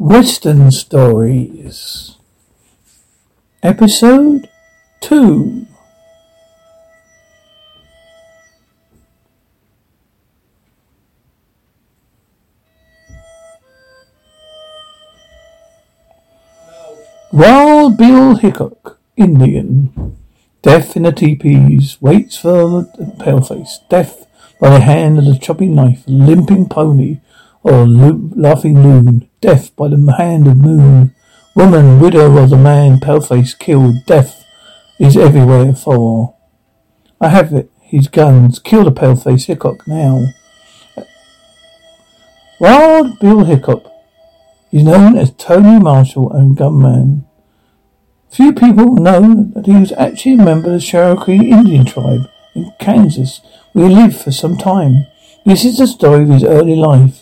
Western 0.00 0.70
Stories, 0.70 2.16
Episode 3.62 4.48
2. 5.02 5.66
Wild 17.30 17.98
Bill 17.98 18.36
Hickok, 18.36 18.98
Indian. 19.18 20.16
deaf 20.62 20.96
in 20.96 21.02
the 21.02 21.12
teepees, 21.12 22.00
waits 22.00 22.38
for 22.38 22.86
the 22.96 23.14
paleface. 23.18 23.86
deaf 23.90 24.24
by 24.58 24.70
the 24.70 24.80
hand 24.80 25.18
of 25.18 25.26
the 25.26 25.38
chopping 25.38 25.74
knife, 25.74 26.02
limping 26.06 26.70
pony, 26.70 27.18
or 27.62 27.86
lo- 27.86 28.30
laughing 28.34 28.82
loon. 28.82 29.29
Death 29.40 29.74
by 29.74 29.88
the 29.88 30.14
hand 30.18 30.46
of 30.46 30.58
moon. 30.58 31.14
Woman, 31.56 31.98
widow 31.98 32.36
of 32.36 32.50
the 32.50 32.58
man, 32.58 32.98
paleface, 32.98 33.58
killed. 33.58 34.04
Death 34.04 34.44
is 34.98 35.16
everywhere 35.16 35.74
for. 35.74 36.36
I 37.20 37.28
have 37.28 37.54
it. 37.54 37.70
His 37.80 38.06
guns. 38.06 38.58
Kill 38.58 38.84
the 38.84 38.92
paleface 38.92 39.46
Hickok 39.46 39.88
now. 39.88 40.26
Wild 42.60 43.18
Bill 43.18 43.44
Hickok 43.44 43.90
is 44.70 44.82
known 44.82 45.16
as 45.16 45.32
Tony 45.32 45.82
Marshall 45.82 46.30
and 46.30 46.54
Gunman. 46.54 47.24
Few 48.30 48.52
people 48.52 48.94
know 48.94 49.50
that 49.54 49.64
he 49.64 49.72
was 49.72 49.92
actually 49.92 50.34
a 50.34 50.44
member 50.44 50.68
of 50.68 50.74
the 50.74 50.80
Cherokee 50.80 51.50
Indian 51.50 51.86
tribe 51.86 52.28
in 52.54 52.70
Kansas, 52.78 53.40
where 53.72 53.88
he 53.88 53.94
lived 53.94 54.20
for 54.20 54.32
some 54.32 54.58
time. 54.58 55.06
This 55.46 55.64
is 55.64 55.78
the 55.78 55.86
story 55.86 56.24
of 56.24 56.28
his 56.28 56.44
early 56.44 56.76
life 56.76 57.19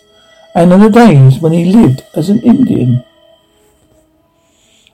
and 0.59 0.73
of 0.73 0.81
the 0.81 0.91
days 0.91 1.39
when 1.39 1.53
he 1.53 1.65
lived 1.65 2.03
as 2.17 2.29
an 2.29 2.43
Indian. 2.43 3.05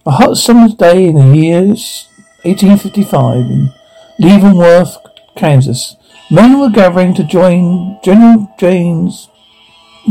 A 0.05 0.11
hot 0.11 0.37
summer's 0.37 0.75
day 0.75 1.07
in 1.07 1.15
the 1.15 1.39
year 1.39 1.63
1855 1.63 3.37
in 3.47 3.73
Leavenworth, 4.19 4.99
Kansas, 5.37 5.97
men 6.31 6.61
were 6.61 6.69
gathering 6.69 7.15
to 7.15 7.25
join 7.25 7.99
General 8.05 8.55
James, 8.59 9.31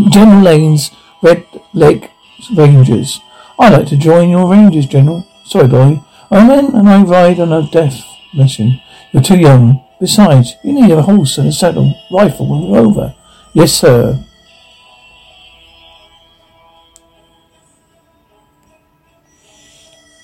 General 0.10 0.42
Lane's 0.42 0.90
Red 1.22 1.46
Lake 1.76 2.10
Rangers. 2.58 3.22
I'd 3.60 3.74
like 3.74 3.88
to 3.90 3.98
join 3.98 4.32
your 4.32 4.50
Rangers, 4.50 4.88
General. 4.88 5.24
Sorry, 5.46 5.68
boy. 5.68 6.02
I'm 6.32 6.50
in 6.50 6.74
and 6.74 6.90
I 6.90 7.04
ride 7.04 7.40
on 7.40 7.54
a 7.54 7.70
death 7.70 8.02
mission. 8.34 8.82
You're 9.12 9.22
too 9.22 9.38
young. 9.38 9.86
Besides, 10.00 10.56
you 10.64 10.74
need 10.74 10.90
a 10.90 11.04
horse 11.04 11.38
and 11.38 11.50
a 11.50 11.52
saddle, 11.52 11.94
rifle 12.12 12.56
and 12.56 12.74
rover. 12.74 13.14
Yes, 13.54 13.72
sir. 13.74 14.20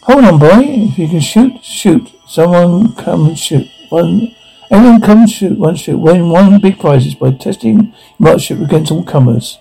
Hold 0.09 0.25
on, 0.25 0.39
boy. 0.39 0.63
If 0.65 0.97
you 0.97 1.07
can 1.07 1.19
shoot, 1.19 1.63
shoot. 1.63 2.11
Someone 2.27 2.95
come 2.95 3.27
and 3.27 3.37
shoot. 3.37 3.67
One, 3.89 4.35
everyone 4.71 5.01
come 5.01 5.19
and 5.19 5.29
shoot. 5.29 5.59
One 5.59 5.75
shoot. 5.75 5.99
Win 5.99 6.31
one 6.31 6.59
big 6.59 6.79
prizes 6.79 7.13
by 7.13 7.33
testing 7.33 7.93
marksmanship 8.17 8.67
against 8.67 8.91
all 8.91 9.03
comers. 9.03 9.59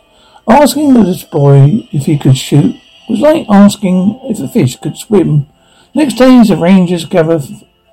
Asking 0.48 0.94
this 0.94 1.22
boy 1.22 1.86
if 1.92 2.06
he 2.06 2.16
could 2.16 2.38
shoot 2.38 2.76
was 3.10 3.20
like 3.20 3.44
asking 3.50 4.18
if 4.24 4.40
a 4.40 4.48
fish 4.48 4.76
could 4.76 4.96
swim. 4.96 5.48
Next 5.94 6.14
day, 6.14 6.42
the 6.42 6.56
rangers 6.56 7.04
gathered 7.04 7.44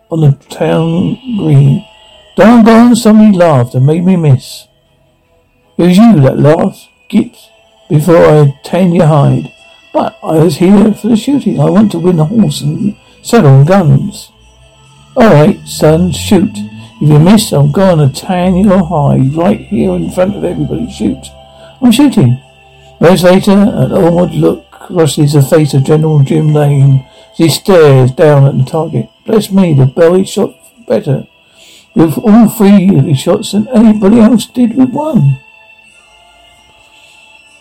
on 0.10 0.22
the 0.22 0.32
town 0.48 1.16
green. 1.38 1.86
Down 2.38 2.64
gone, 2.64 2.96
somebody 2.96 3.36
laughed 3.36 3.76
and 3.76 3.86
made 3.86 4.06
me 4.06 4.16
miss. 4.16 4.66
It 5.78 5.88
was 5.88 5.98
you 5.98 6.22
that 6.22 6.40
laughed, 6.40 6.88
Git, 7.10 7.36
before 7.90 8.16
I 8.16 8.58
tan 8.64 8.94
your 8.94 9.08
hide. 9.08 9.52
But 9.96 10.20
I 10.22 10.40
was 10.44 10.58
here 10.58 10.94
for 10.94 11.08
the 11.08 11.16
shooting. 11.16 11.58
I 11.58 11.70
want 11.70 11.90
to 11.94 12.00
win 12.00 12.20
a 12.20 12.26
horse 12.26 12.60
and 12.60 12.98
saddle 13.22 13.60
and 13.60 13.66
guns. 13.66 14.30
All 15.16 15.32
right, 15.32 15.58
son, 15.66 16.12
shoot. 16.12 16.52
If 17.02 17.10
you 17.10 17.18
miss, 17.18 17.54
I'm 17.54 17.72
going 17.72 18.00
to 18.00 18.14
tan 18.14 18.58
your 18.58 18.84
hide 18.86 19.34
right 19.36 19.62
here 19.62 19.92
in 19.92 20.12
front 20.12 20.36
of 20.36 20.44
everybody. 20.44 20.92
Shoot. 20.92 21.28
I'm 21.82 21.94
shooting. 21.94 22.38
Moments 23.00 23.24
later, 23.24 23.52
an 23.52 23.94
onward 23.94 24.32
look 24.32 24.70
crosses 24.70 25.32
the 25.32 25.42
face 25.42 25.74
of 25.74 25.86
General 25.86 26.20
Jim 26.24 26.50
Lane 26.50 27.08
as 27.32 27.38
he 27.38 27.48
stares 27.48 28.12
down 28.12 28.46
at 28.46 28.58
the 28.58 28.70
target. 28.70 29.10
Bless 29.26 29.50
me, 29.50 29.74
the 29.74 29.86
belly 29.86 30.26
shot 30.26 30.58
better 30.86 31.26
with 31.96 32.18
all 32.18 32.50
three 32.50 32.98
of 32.98 33.06
his 33.06 33.20
shots 33.20 33.54
than 33.54 33.70
anybody 33.70 34.20
else 34.20 34.46
did 34.46 34.76
with 34.76 34.90
one. 34.90 35.40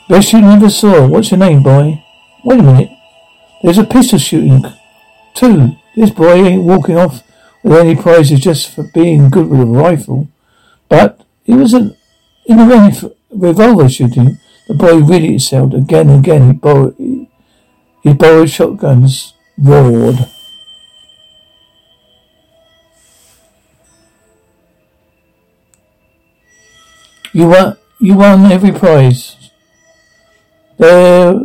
Best 0.09 0.33
you 0.33 0.41
never 0.41 0.69
saw. 0.69 1.07
What's 1.07 1.31
your 1.31 1.39
name, 1.39 1.63
boy? 1.63 2.01
Wait 2.45 2.61
a 2.61 2.63
minute. 2.63 2.91
There's 3.63 3.79
a 3.79 3.85
pistol 3.85 4.19
shooting. 4.19 4.63
Two. 5.35 5.77
This 5.97 6.11
boy 6.11 6.35
ain't 6.35 6.65
walking 6.65 6.99
off 6.99 7.23
with 7.63 7.79
any 7.79 7.97
prizes 7.97 8.41
just 8.41 8.75
for 8.75 8.85
being 8.93 9.31
good 9.31 9.49
with 9.49 9.61
a 9.61 9.65
rifle. 9.65 10.29
But 10.89 11.25
he 11.45 11.55
was 11.55 11.73
in 11.73 11.97
the 12.47 13.15
revolver 13.31 13.89
shooting. 13.89 14.39
The 14.69 14.75
boy 14.75 14.99
really 14.99 15.37
excelled. 15.37 15.75
Again 15.75 16.11
and 16.11 16.19
again 16.21 16.47
he 16.47 16.53
borrowed, 16.53 16.95
he, 16.99 17.31
he 18.03 18.13
borrowed 18.13 18.51
shotguns, 18.51 19.33
roared. 19.57 20.19
You 27.33 27.49
won, 27.49 27.77
you 27.99 28.15
won 28.15 28.53
every 28.53 28.73
prize. 28.73 29.51
There 30.79 31.41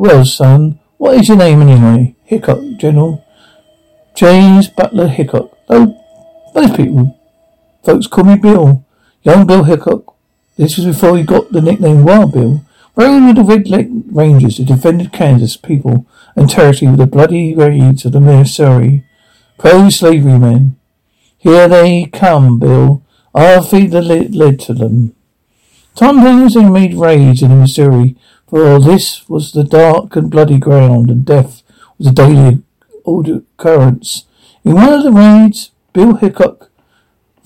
well, 0.00 0.24
son, 0.24 0.80
what 0.96 1.14
is 1.16 1.28
your 1.28 1.36
name 1.36 1.60
anyway? 1.60 2.14
Hickok, 2.24 2.58
General. 2.78 3.22
James 4.16 4.66
Butler 4.68 5.08
Hickok. 5.08 5.58
Oh, 5.68 5.94
most 6.54 6.74
people, 6.74 7.20
folks 7.84 8.06
call 8.06 8.24
me 8.24 8.36
Bill. 8.36 8.82
Young 9.22 9.46
Bill 9.46 9.64
Hickok. 9.64 10.16
This 10.56 10.78
was 10.78 10.86
before 10.86 11.18
he 11.18 11.22
got 11.22 11.52
the 11.52 11.60
nickname 11.60 12.02
Wild 12.02 12.32
Bill. 12.32 12.64
Rode 12.96 13.26
with 13.26 13.36
the 13.36 13.44
Red 13.44 13.68
Lake 13.68 13.88
Rangers 14.10 14.56
who 14.56 14.64
defended 14.64 15.12
Kansas 15.12 15.58
people 15.58 16.06
and 16.34 16.48
territory 16.48 16.90
with 16.90 17.00
the 17.00 17.06
bloody 17.06 17.54
raids 17.54 18.06
of 18.06 18.12
the 18.12 18.20
Missouri 18.20 19.04
pro-slavery 19.58 20.38
men. 20.38 20.76
Here 21.36 21.68
they 21.68 22.06
come, 22.06 22.58
Bill. 22.58 23.02
I'll 23.34 23.62
feed 23.62 23.90
the 23.90 24.00
lead 24.00 24.60
to 24.60 24.72
them. 24.72 25.14
Sometimes 25.94 26.54
they 26.54 26.64
made 26.64 26.94
raids 26.94 27.42
in 27.42 27.60
Missouri 27.60 28.16
for 28.50 28.80
this 28.80 29.28
was 29.28 29.52
the 29.52 29.62
dark 29.62 30.16
and 30.16 30.30
bloody 30.30 30.58
ground, 30.58 31.08
and 31.08 31.24
death 31.24 31.62
was 31.98 32.08
a 32.08 32.12
daily 32.12 32.62
occurrence. 33.06 34.24
In 34.64 34.74
one 34.74 34.92
of 34.92 35.04
the 35.04 35.12
raids, 35.12 35.70
Bill 35.92 36.14
Hickok 36.14 36.68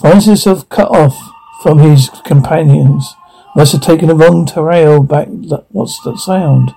finds 0.01 0.25
himself 0.25 0.69
cut 0.71 0.89
off 0.89 1.17
from 1.63 1.79
his 1.79 2.11
companions. 2.25 3.15
Must 3.55 3.73
have 3.73 3.83
taken 3.83 4.09
the 4.09 4.17
wrong 4.17 4.47
trail 4.47 5.03
back. 5.03 5.29
What's 5.69 6.01
that 6.05 6.19
sound? 6.19 6.75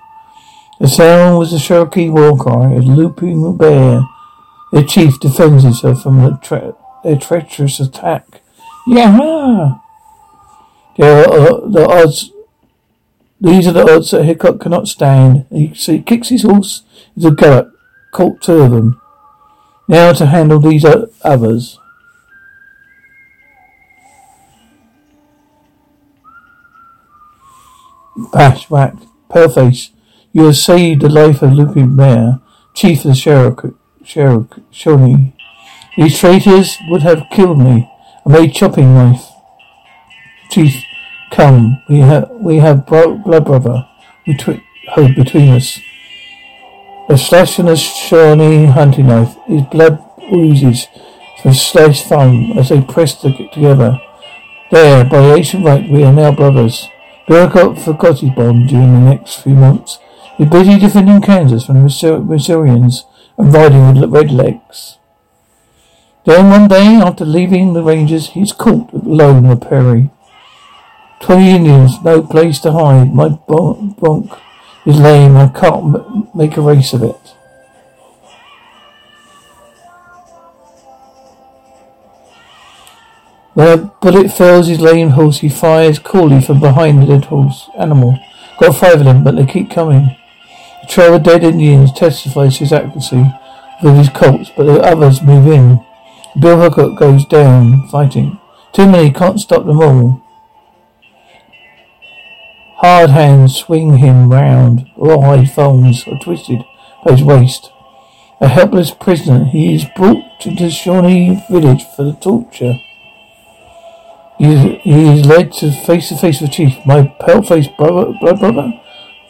The 0.79 0.87
sound 0.87 1.39
was 1.39 1.51
the 1.51 1.59
Cherokee 1.59 2.09
war 2.09 2.37
cry, 2.37 2.73
a 2.73 2.79
looping 2.79 3.57
bear. 3.57 4.01
Their 4.71 4.83
chief 4.83 5.19
defends 5.19 5.63
himself 5.63 6.03
from 6.03 6.23
a 6.23 6.39
tre- 6.43 6.73
their 7.03 7.17
treacherous 7.17 7.79
attack. 7.79 8.41
Yeah! 8.85 9.79
There 10.97 11.27
are 11.27 11.33
uh, 11.33 11.67
the 11.67 11.87
odds 11.87 12.31
these 13.39 13.67
are 13.67 13.71
the 13.71 13.89
odds 13.89 14.11
that 14.11 14.25
Hickok 14.25 14.59
cannot 14.59 14.87
stand. 14.87 15.45
He, 15.49 15.73
so 15.73 15.93
he 15.93 16.01
kicks 16.01 16.29
his 16.29 16.43
horse 16.43 16.83
into 17.15 17.29
a 17.29 17.35
gallop, 17.35 17.77
caught 18.11 18.41
two 18.41 18.61
of 18.61 18.71
them. 18.71 19.01
Now 19.87 20.13
to 20.13 20.25
handle 20.25 20.59
these 20.59 20.85
others. 21.21 21.79
Bash, 28.33 28.69
whack, 28.69 28.95
paleface. 29.29 29.91
You 30.33 30.45
have 30.45 30.57
saved 30.57 31.01
the 31.01 31.09
life 31.09 31.41
of 31.41 31.53
Looping 31.53 31.95
Bear, 31.95 32.39
chief 32.73 33.05
of 33.05 33.11
the 33.11 33.15
Cherokee. 33.15 33.69
Shawnee. 34.71 35.33
These 35.97 36.19
traitors 36.19 36.77
would 36.87 37.01
have 37.01 37.27
killed 37.31 37.59
me. 37.59 37.91
I 38.25 38.29
made 38.29 38.53
chopping 38.53 38.93
knife. 38.93 39.29
Chief, 40.49 40.81
Come, 41.31 41.81
we 41.89 41.99
have 41.99 42.29
we 42.31 42.57
have 42.57 42.85
bro- 42.85 43.17
blood 43.17 43.45
brother 43.45 43.87
between 44.25 44.63
hope 44.89 45.15
between 45.15 45.49
us. 45.49 45.79
A 47.09 47.17
slash 47.17 47.59
and 47.59 47.69
a 47.69 47.75
Shawnee 47.75 48.65
hunting 48.65 49.07
knife. 49.07 49.35
His 49.45 49.63
blood 49.63 50.03
oozes 50.33 50.87
from 51.41 51.53
sliced 51.53 52.05
thumb 52.05 52.57
as 52.57 52.69
they 52.69 52.81
press 52.81 53.19
together. 53.21 53.99
There, 54.71 55.05
by 55.05 55.35
ancient 55.35 55.65
right, 55.65 55.89
we 55.89 56.03
are 56.03 56.11
now 56.11 56.33
brothers. 56.33 56.87
Burkott 57.27 57.83
forgot 57.83 58.19
his 58.19 58.31
bond 58.31 58.69
during 58.69 58.93
the 58.93 59.09
next 59.09 59.35
few 59.43 59.53
months. 59.53 59.99
He's 60.37 60.49
busy 60.49 60.77
defending 60.77 61.21
Kansas 61.21 61.65
from 61.65 61.75
the 61.75 62.23
Missourians 62.23 63.05
and 63.37 63.53
riding 63.53 63.99
with 63.99 64.11
red 64.11 64.31
legs. 64.31 64.97
Then 66.25 66.49
one 66.49 66.67
day, 66.67 66.95
after 66.95 67.23
leaving 67.23 67.73
the 67.73 67.83
Rangers, 67.83 68.29
he's 68.29 68.51
caught 68.51 68.91
alone 68.91 69.45
in 69.45 69.51
a 69.51 69.55
prairie. 69.55 70.09
Twenty 71.19 71.49
Indians, 71.49 72.01
no 72.03 72.21
place 72.21 72.59
to 72.61 72.71
hide. 72.71 73.13
My 73.13 73.29
bronc 73.29 74.31
is 74.85 74.99
lame. 74.99 75.35
I 75.35 75.49
can't 75.49 76.33
make 76.33 76.55
a 76.55 76.61
race 76.61 76.93
of 76.93 77.03
it. 77.03 77.15
When 83.53 83.67
a 83.67 83.77
bullet 84.01 84.31
fells 84.31 84.67
his 84.67 84.79
lame 84.79 85.09
horse, 85.09 85.39
he 85.39 85.49
fires 85.49 85.97
coolly 85.97 86.41
from 86.41 86.59
behind 86.59 87.01
the 87.01 87.07
dead 87.07 87.25
horse 87.25 87.69
animal. 87.75 88.19
Got 88.59 88.75
five 88.75 88.99
of 88.99 89.05
them, 89.05 89.23
but 89.23 89.35
they 89.35 89.47
keep 89.47 89.71
coming. 89.71 90.15
The 90.81 90.87
trail 90.87 91.15
of 91.15 91.23
dead 91.23 91.43
Indians 91.43 91.91
testifies 91.91 92.53
to 92.53 92.59
his 92.59 92.71
accuracy 92.71 93.25
with 93.81 93.97
his 93.97 94.09
Colts, 94.09 94.51
but 94.55 94.65
the 94.65 94.79
others 94.81 95.23
move 95.23 95.47
in. 95.47 95.83
Bill 96.39 96.61
Hickok 96.61 96.99
goes 96.99 97.25
down, 97.25 97.87
fighting. 97.87 98.39
Too 98.73 98.87
many, 98.87 99.11
can't 99.11 99.39
stop 99.39 99.65
them 99.65 99.81
all. 99.81 100.21
Hard 102.79 103.09
hands 103.09 103.55
swing 103.55 103.97
him 103.97 104.31
round. 104.31 104.87
Rawhide 104.97 105.49
thongs 105.51 106.07
are 106.07 106.19
twisted 106.19 106.63
by 107.03 107.13
his 107.13 107.23
waist. 107.23 107.71
A 108.39 108.47
helpless 108.47 108.91
prisoner, 108.91 109.45
he 109.45 109.73
is 109.73 109.85
brought 109.95 110.39
to 110.41 110.53
the 110.53 110.69
Shawnee 110.69 111.43
village 111.49 111.83
for 111.95 112.03
the 112.03 112.13
torture. 112.13 112.75
He 114.37 114.53
is, 114.53 114.81
he 114.83 115.19
is 115.19 115.25
led 115.25 115.53
to 115.53 115.71
face 115.71 116.09
to 116.09 116.17
face 116.17 116.39
with 116.39 116.51
the 116.51 116.55
Chief, 116.55 116.85
my 116.85 117.11
pale-faced 117.19 117.75
brother, 117.77 118.13
blood 118.21 118.39
brother. 118.39 118.71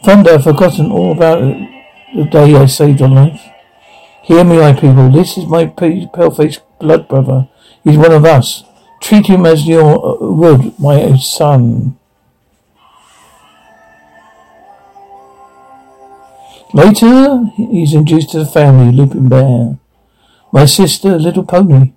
Thunder, 0.04 0.32
I've 0.32 0.44
forgotten 0.44 0.92
all 0.92 1.12
about 1.12 1.40
the 2.14 2.24
day 2.24 2.54
I 2.54 2.66
saved 2.66 3.00
your 3.00 3.08
life. 3.08 3.40
Hear 4.24 4.44
me, 4.44 4.58
my 4.58 4.74
people. 4.74 5.10
This 5.10 5.38
is 5.38 5.46
my 5.46 5.64
pale-faced 5.64 6.60
blood 6.78 7.08
brother. 7.08 7.48
He's 7.82 7.96
one 7.96 8.12
of 8.12 8.26
us. 8.26 8.64
Treat 9.00 9.26
him 9.26 9.46
as 9.46 9.66
you 9.66 9.80
uh, 9.80 10.18
would 10.20 10.78
my 10.78 11.16
son. 11.16 11.98
Later, 16.74 17.46
he's 17.56 17.94
introduced 17.94 18.30
to 18.30 18.40
the 18.40 18.46
family, 18.46 18.94
Looping 18.94 19.28
Bear. 19.28 19.78
My 20.52 20.66
sister, 20.66 21.18
Little 21.18 21.44
Pony. 21.44 21.92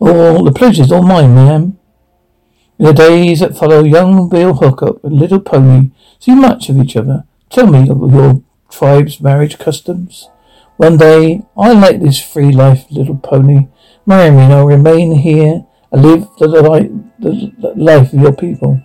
All 0.00 0.42
the 0.42 0.50
pleasure's 0.50 0.90
all 0.90 1.02
mine, 1.02 1.36
ma'am. 1.36 1.78
In 2.80 2.86
the 2.86 2.92
days 2.92 3.40
that 3.40 3.56
follow, 3.56 3.84
young 3.84 4.28
Bill 4.28 4.54
Hickok 4.54 5.04
and 5.04 5.12
Little 5.14 5.40
Pony 5.40 5.90
see 6.18 6.34
much 6.34 6.68
of 6.68 6.78
each 6.78 6.96
other. 6.96 7.24
Tell 7.48 7.68
me 7.68 7.88
of 7.88 8.12
your 8.12 8.42
tribe's 8.70 9.20
marriage 9.20 9.58
customs. 9.58 10.28
One 10.78 10.96
day, 10.96 11.42
I 11.56 11.72
like 11.72 12.00
this 12.00 12.20
free 12.20 12.50
life, 12.52 12.86
Little 12.90 13.18
Pony. 13.18 13.68
Marry 14.04 14.30
me 14.30 14.42
and 14.42 14.52
I'll 14.52 14.66
remain 14.66 15.12
here 15.12 15.64
and 15.92 16.02
live 16.02 16.28
the, 16.38 16.48
life, 16.48 16.90
the 17.20 17.72
life 17.76 18.12
of 18.12 18.20
your 18.20 18.32
people. 18.32 18.82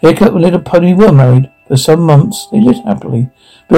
Hickok 0.00 0.32
and 0.32 0.42
Little 0.42 0.60
Pony 0.60 0.94
were 0.94 1.12
married. 1.12 1.50
For 1.68 1.76
some 1.76 2.00
months, 2.00 2.48
they 2.52 2.60
lived 2.60 2.84
happily. 2.84 3.30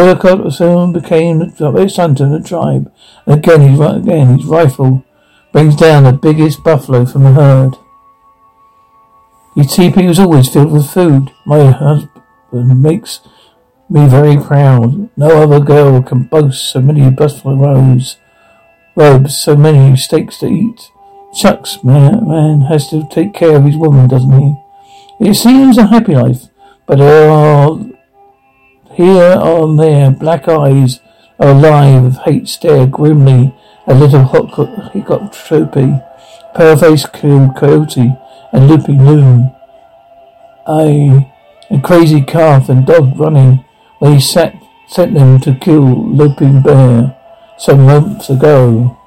Hickok 0.02 0.52
soon 0.52 0.92
became 0.92 1.38
the 1.38 1.92
hunter 1.96 2.24
in 2.24 2.32
the 2.32 2.40
tribe. 2.40 2.92
Again, 3.26 3.74
he, 3.74 3.82
again, 3.82 4.38
his 4.38 4.46
rifle 4.46 5.04
brings 5.52 5.76
down 5.76 6.02
the 6.02 6.12
biggest 6.12 6.64
buffalo 6.64 7.06
from 7.06 7.22
the 7.22 7.32
herd. 7.32 7.76
His 9.54 9.72
teepee 9.72 10.08
was 10.08 10.18
always 10.18 10.48
filled 10.48 10.72
with 10.72 10.90
food. 10.90 11.30
My 11.46 11.70
husband 11.70 12.82
makes 12.82 13.20
me 13.88 14.08
very 14.08 14.36
proud. 14.36 15.10
No 15.16 15.42
other 15.42 15.60
girl 15.60 16.02
can 16.02 16.24
boast 16.24 16.72
so 16.72 16.80
many 16.80 17.08
buffalo 17.10 17.54
robes, 17.54 18.16
robes, 18.96 19.38
so 19.38 19.56
many 19.56 19.96
steaks 19.96 20.38
to 20.38 20.46
eat. 20.46 20.90
Shucks, 21.36 21.84
man, 21.84 22.28
man 22.28 22.62
has 22.62 22.88
to 22.90 23.06
take 23.10 23.32
care 23.32 23.56
of 23.56 23.64
his 23.64 23.76
woman, 23.76 24.08
doesn't 24.08 24.40
he? 24.40 24.56
It 25.20 25.34
seems 25.34 25.78
a 25.78 25.86
happy 25.86 26.16
life, 26.16 26.48
but 26.86 26.98
there 26.98 27.30
are 27.30 27.78
here 28.94 29.38
and 29.40 29.78
there 29.78 30.10
black 30.10 30.48
eyes 30.48 31.00
alive 31.38 32.02
with 32.04 32.16
hate 32.18 32.48
stare 32.48 32.86
grimly 32.86 33.54
at 33.86 33.96
little 33.96 34.24
Hickok 34.92 35.32
trophy, 35.32 36.00
pale-faced 36.54 37.12
coyote, 37.12 38.16
and 38.52 38.68
looping 38.68 39.04
loon. 39.04 39.54
I, 40.66 41.30
a 41.70 41.80
crazy 41.80 42.22
calf 42.22 42.68
and 42.68 42.86
dog 42.86 43.18
running 43.18 43.64
where 43.98 44.14
he 44.14 44.20
sat, 44.20 44.54
sent 44.88 45.14
them 45.14 45.40
to 45.40 45.54
kill 45.54 46.08
Looping 46.08 46.62
Bear 46.62 47.16
some 47.58 47.86
months 47.86 48.30
ago. 48.30 48.98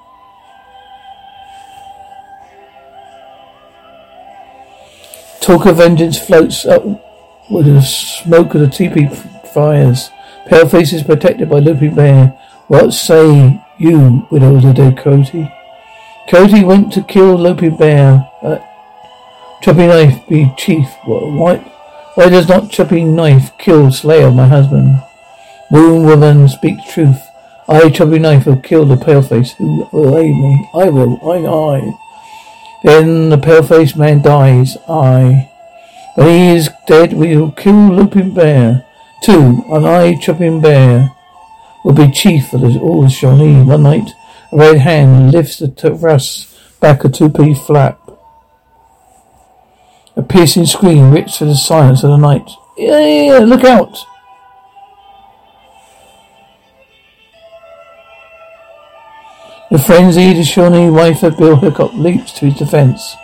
Talk 5.39 5.65
of 5.65 5.77
vengeance 5.77 6.19
floats 6.19 6.65
up 6.65 6.83
with 7.49 7.65
the 7.67 7.81
smoke 7.81 8.53
of 8.53 8.61
the 8.61 8.67
teepee 8.67 9.07
fires. 9.57 10.11
Pale 10.45 10.69
faces 10.69 11.01
protected 11.01 11.49
by 11.49 11.57
Looping 11.57 11.95
Bear. 11.95 12.27
What 12.67 12.91
say 12.91 13.59
you, 13.79 14.27
widow 14.29 14.55
of 14.57 14.75
dead 14.75 14.97
Cody? 14.97 15.51
Cody 16.29 16.63
went 16.63 16.93
to 16.93 17.01
kill 17.01 17.35
Looping 17.35 17.75
Bear 17.77 18.29
Chopping 19.61 19.87
knife 19.87 20.27
be 20.27 20.53
chief. 20.55 20.87
Why, 21.05 21.57
why 22.13 22.29
does 22.29 22.47
not 22.47 22.69
chopping 22.69 23.15
knife 23.15 23.57
kill 23.57 23.91
slayer 23.91 24.29
my 24.29 24.47
husband? 24.47 25.01
Moon 25.71 26.03
woman, 26.03 26.47
speak 26.47 26.77
truth. 26.87 27.19
I, 27.67 27.89
chopping 27.89 28.21
knife, 28.21 28.45
will 28.45 28.61
kill 28.61 28.85
the 28.85 28.95
paleface 28.95 29.55
who 29.55 29.89
will 29.91 30.17
aid 30.17 30.35
me. 30.35 30.69
I 30.75 30.89
will. 30.89 31.19
I, 31.27 31.37
I. 31.47 31.93
Then 32.83 33.29
the 33.29 33.37
paleface 33.37 33.97
man 33.97 34.21
dies. 34.21 34.77
I. 34.87 35.49
When 36.13 36.27
he 36.27 36.55
is 36.55 36.69
dead, 36.85 37.13
we 37.13 37.35
will 37.35 37.51
kill 37.51 37.89
Looping 37.89 38.33
Bear. 38.35 38.85
Two, 39.27 39.61
an 39.73 39.83
I, 39.83 40.15
Chopping 40.15 40.61
Bear, 40.61 41.13
will 41.83 41.91
be 41.91 42.09
chief 42.09 42.53
of 42.53 42.63
all 42.63 43.01
the 43.01 43.09
Shawnee. 43.09 43.61
One 43.61 43.83
night, 43.83 44.09
a 44.53 44.57
red 44.57 44.77
hand 44.77 45.33
lifts 45.33 45.59
the 45.59 45.67
thrust 45.67 46.57
back 46.79 47.03
a 47.03 47.09
teepee 47.09 47.53
flap. 47.53 47.99
A 50.15 50.23
piercing 50.23 50.65
scream 50.65 51.11
rips 51.11 51.37
through 51.37 51.47
the 51.47 51.55
silence 51.55 52.05
of 52.05 52.11
the 52.11 52.15
night. 52.15 52.49
Yeah, 52.77 52.99
yeah, 52.99 53.33
yeah, 53.33 53.39
look 53.39 53.65
out! 53.65 53.97
The 59.69 59.77
frenzied 59.77 60.47
Shawnee 60.47 60.89
wife 60.89 61.21
of 61.23 61.37
Bill 61.37 61.57
Hickok 61.57 61.93
leaps 61.95 62.31
to 62.39 62.45
his 62.45 62.57
defense. 62.57 63.17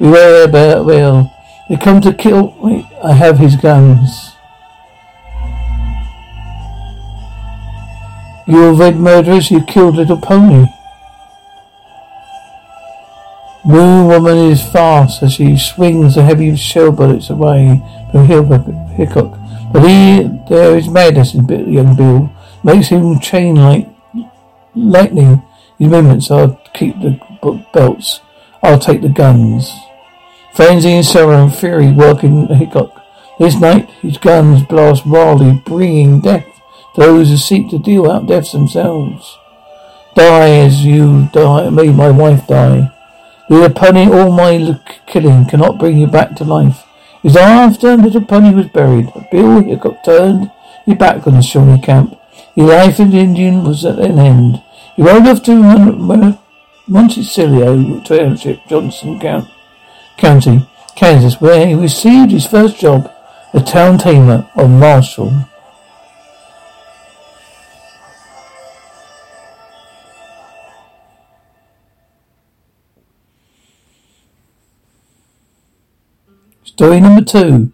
Beware, 0.00 0.48
Bear 0.48 0.82
Bill. 0.82 1.30
They 1.68 1.76
come 1.76 2.00
to 2.00 2.12
kill. 2.12 2.56
Wait, 2.58 2.86
I 3.04 3.12
have 3.12 3.38
his 3.38 3.54
guns. 3.54 4.29
You 8.46 8.72
red 8.72 8.96
murderers, 8.96 9.50
you 9.50 9.62
killed 9.64 9.96
little 9.96 10.16
pony. 10.16 10.66
Moon 13.64 14.06
Woman 14.06 14.38
is 14.38 14.62
fast 14.62 15.22
as 15.22 15.34
she 15.34 15.56
swings 15.58 16.14
the 16.14 16.22
heavy 16.22 16.56
shell 16.56 16.90
bullets 16.90 17.28
away 17.28 17.82
from 18.10 18.26
Hickok. 18.26 19.38
But 19.72 19.86
he, 19.86 20.28
there 20.48 20.76
is 20.76 20.88
madness 20.88 21.34
in 21.34 21.46
young 21.70 21.94
Bill. 21.94 22.32
Makes 22.64 22.88
him 22.88 23.20
chain 23.20 23.56
like 23.56 23.86
lightning. 24.74 25.42
His 25.78 25.88
movements 25.88 26.30
I'll 26.30 26.60
keep 26.74 26.98
the 27.00 27.20
belts. 27.72 28.20
I'll 28.62 28.78
take 28.78 29.02
the 29.02 29.08
guns. 29.08 29.70
Frenzy 30.54 30.90
and 30.90 31.04
sorrow 31.04 31.44
and 31.44 31.54
fury 31.54 31.92
working 31.92 32.48
the 32.48 32.56
Hickok. 32.56 32.96
This 33.38 33.60
night 33.60 33.88
his 34.02 34.18
guns 34.18 34.62
blast 34.64 35.06
wildly, 35.06 35.62
bringing 35.64 36.20
death 36.20 36.49
those 36.96 37.28
who 37.28 37.36
seek 37.36 37.70
to 37.70 37.78
deal 37.78 38.10
out 38.10 38.26
death 38.26 38.52
themselves. 38.52 39.38
Die 40.14 40.50
as 40.50 40.84
you 40.84 41.28
die, 41.32 41.70
made 41.70 41.94
my 41.94 42.10
wife 42.10 42.46
die. 42.46 42.92
The 43.48 43.72
pony 43.74 44.06
all 44.06 44.32
my 44.32 44.80
killing 45.06 45.44
cannot 45.46 45.78
bring 45.78 45.98
you 45.98 46.06
back 46.06 46.36
to 46.36 46.44
life. 46.44 46.84
It 47.22 47.24
was 47.24 47.36
after 47.36 47.96
little 47.96 48.24
pony 48.24 48.54
was 48.54 48.68
buried. 48.68 49.12
Bill 49.30 49.62
Hickok 49.62 50.04
turned 50.04 50.50
his 50.86 50.96
back 50.96 51.26
on 51.26 51.34
the 51.34 51.42
Shawnee 51.42 51.80
camp. 51.80 52.16
His 52.54 52.64
life 52.66 52.98
in 53.00 53.10
the 53.10 53.18
Indian 53.18 53.64
was 53.64 53.84
at 53.84 53.98
an 53.98 54.18
end. 54.18 54.62
He 54.96 55.02
rode 55.02 55.26
off 55.26 55.42
to 55.44 55.54
Mon- 55.54 56.38
Monticello 56.86 58.00
Township, 58.00 58.66
Johnson 58.68 59.20
County, 60.16 60.66
Kansas, 60.96 61.40
where 61.40 61.66
he 61.66 61.74
received 61.74 62.32
his 62.32 62.46
first 62.46 62.78
job 62.78 63.10
as 63.52 63.64
town 63.64 63.98
tamer 63.98 64.48
of 64.56 64.70
Marshall. 64.70 65.32
Story 76.80 76.98
number 76.98 77.20
two. 77.20 77.70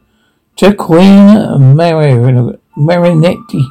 Joaquin 0.61 1.29
Marinetti. 2.77 3.65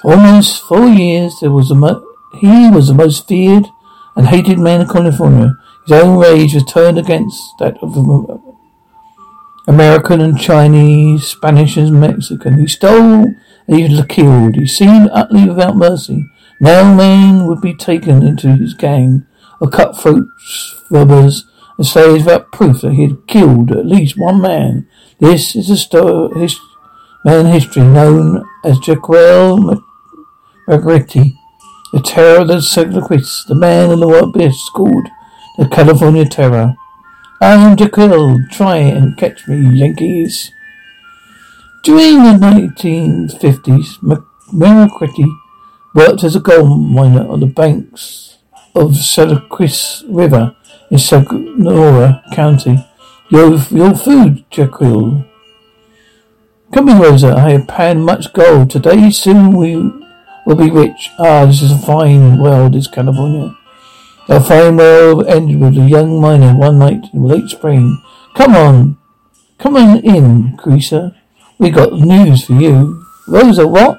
For 0.00 0.12
almost 0.12 0.62
four 0.62 0.86
years, 0.86 1.40
there 1.40 1.50
was 1.50 1.72
a 1.72 1.74
mo- 1.74 2.06
he 2.38 2.70
was 2.70 2.86
the 2.86 2.94
most 2.94 3.26
feared 3.26 3.66
and 4.14 4.28
hated 4.28 4.60
man 4.60 4.82
in 4.82 4.86
California. 4.86 5.58
His 5.84 6.00
own 6.00 6.20
rage 6.20 6.54
was 6.54 6.62
turned 6.66 6.98
against 7.00 7.42
that 7.58 7.76
of 7.82 7.96
American 9.66 10.20
and 10.20 10.38
Chinese, 10.38 11.26
Spanish 11.26 11.76
and 11.76 12.00
Mexican. 12.00 12.56
He 12.60 12.68
stole 12.68 13.34
and 13.66 13.76
he 13.76 14.02
killed. 14.04 14.54
He 14.54 14.68
seemed 14.68 15.10
utterly 15.12 15.48
without 15.48 15.76
mercy. 15.76 16.30
Now 16.60 16.94
man 16.94 17.48
would 17.48 17.60
be 17.60 17.74
taken 17.74 18.22
into 18.22 18.54
his 18.54 18.72
gang 18.74 19.26
of 19.60 19.72
cutthroats, 19.72 20.76
robbers, 20.90 21.44
and 21.76 21.86
say 21.86 22.12
without 22.12 22.52
proof 22.52 22.80
that 22.82 22.92
he 22.92 23.02
had 23.02 23.26
killed 23.26 23.72
at 23.72 23.86
least 23.86 24.16
one 24.16 24.40
man. 24.40 24.88
This 25.18 25.56
is 25.56 25.70
a 25.70 26.28
his, 26.38 26.58
man 27.24 27.46
history 27.46 27.82
known 27.82 28.44
as 28.64 28.78
Jaquel 28.78 29.82
Margretti, 30.68 31.34
the 31.92 32.00
terror 32.00 32.42
of 32.42 32.48
the 32.48 32.60
Sequoias, 32.60 33.44
the 33.48 33.54
man 33.54 33.90
in 33.90 34.00
the 34.00 34.08
white 34.08 34.32
beard 34.32 34.54
called 34.74 35.08
the 35.58 35.68
California 35.68 36.24
Terror. 36.24 36.74
I 37.40 37.54
am 37.54 37.76
Jaquel. 37.76 38.50
Try 38.50 38.76
and 38.76 39.16
catch 39.16 39.46
me, 39.48 39.78
Yankees. 39.78 40.50
During 41.82 42.18
the 42.18 42.38
1950s, 42.38 43.98
Margretti 44.52 45.26
worked 45.94 46.24
as 46.24 46.34
a 46.34 46.40
gold 46.40 46.90
miner 46.90 47.28
on 47.28 47.40
the 47.40 47.46
banks 47.46 48.38
of 48.74 48.94
the 48.94 49.02
Sequoias 49.02 50.04
River 50.08 50.56
in 50.94 51.00
Sonora 51.00 52.22
County. 52.32 52.78
Your, 53.28 53.58
your 53.70 53.96
food, 53.96 54.48
Jaquil. 54.48 55.26
Come 56.72 56.88
in, 56.88 57.00
Rosa. 57.00 57.34
I 57.36 57.50
have 57.50 57.66
panned 57.66 58.04
much 58.04 58.32
gold. 58.32 58.70
Today, 58.70 59.10
soon 59.10 59.56
we 59.56 59.74
will 60.46 60.54
be 60.54 60.70
rich. 60.70 61.10
Ah, 61.18 61.46
this 61.46 61.62
is 61.62 61.72
a 61.72 61.78
fine 61.78 62.38
world, 62.38 62.76
is 62.76 62.86
California. 62.86 63.56
A 64.28 64.40
fine 64.40 64.76
world 64.76 65.26
ended 65.26 65.60
with 65.60 65.76
a 65.76 65.88
young 65.88 66.20
miner 66.20 66.56
one 66.56 66.78
night 66.78 67.06
in 67.12 67.24
late 67.24 67.48
spring. 67.48 68.00
Come 68.36 68.54
on. 68.54 68.96
Come 69.58 69.76
on 69.76 69.98
in, 69.98 70.56
Creaser. 70.56 71.16
We 71.58 71.70
got 71.70 71.92
news 71.94 72.44
for 72.44 72.52
you. 72.52 73.04
Rosa, 73.26 73.66
what? 73.66 73.98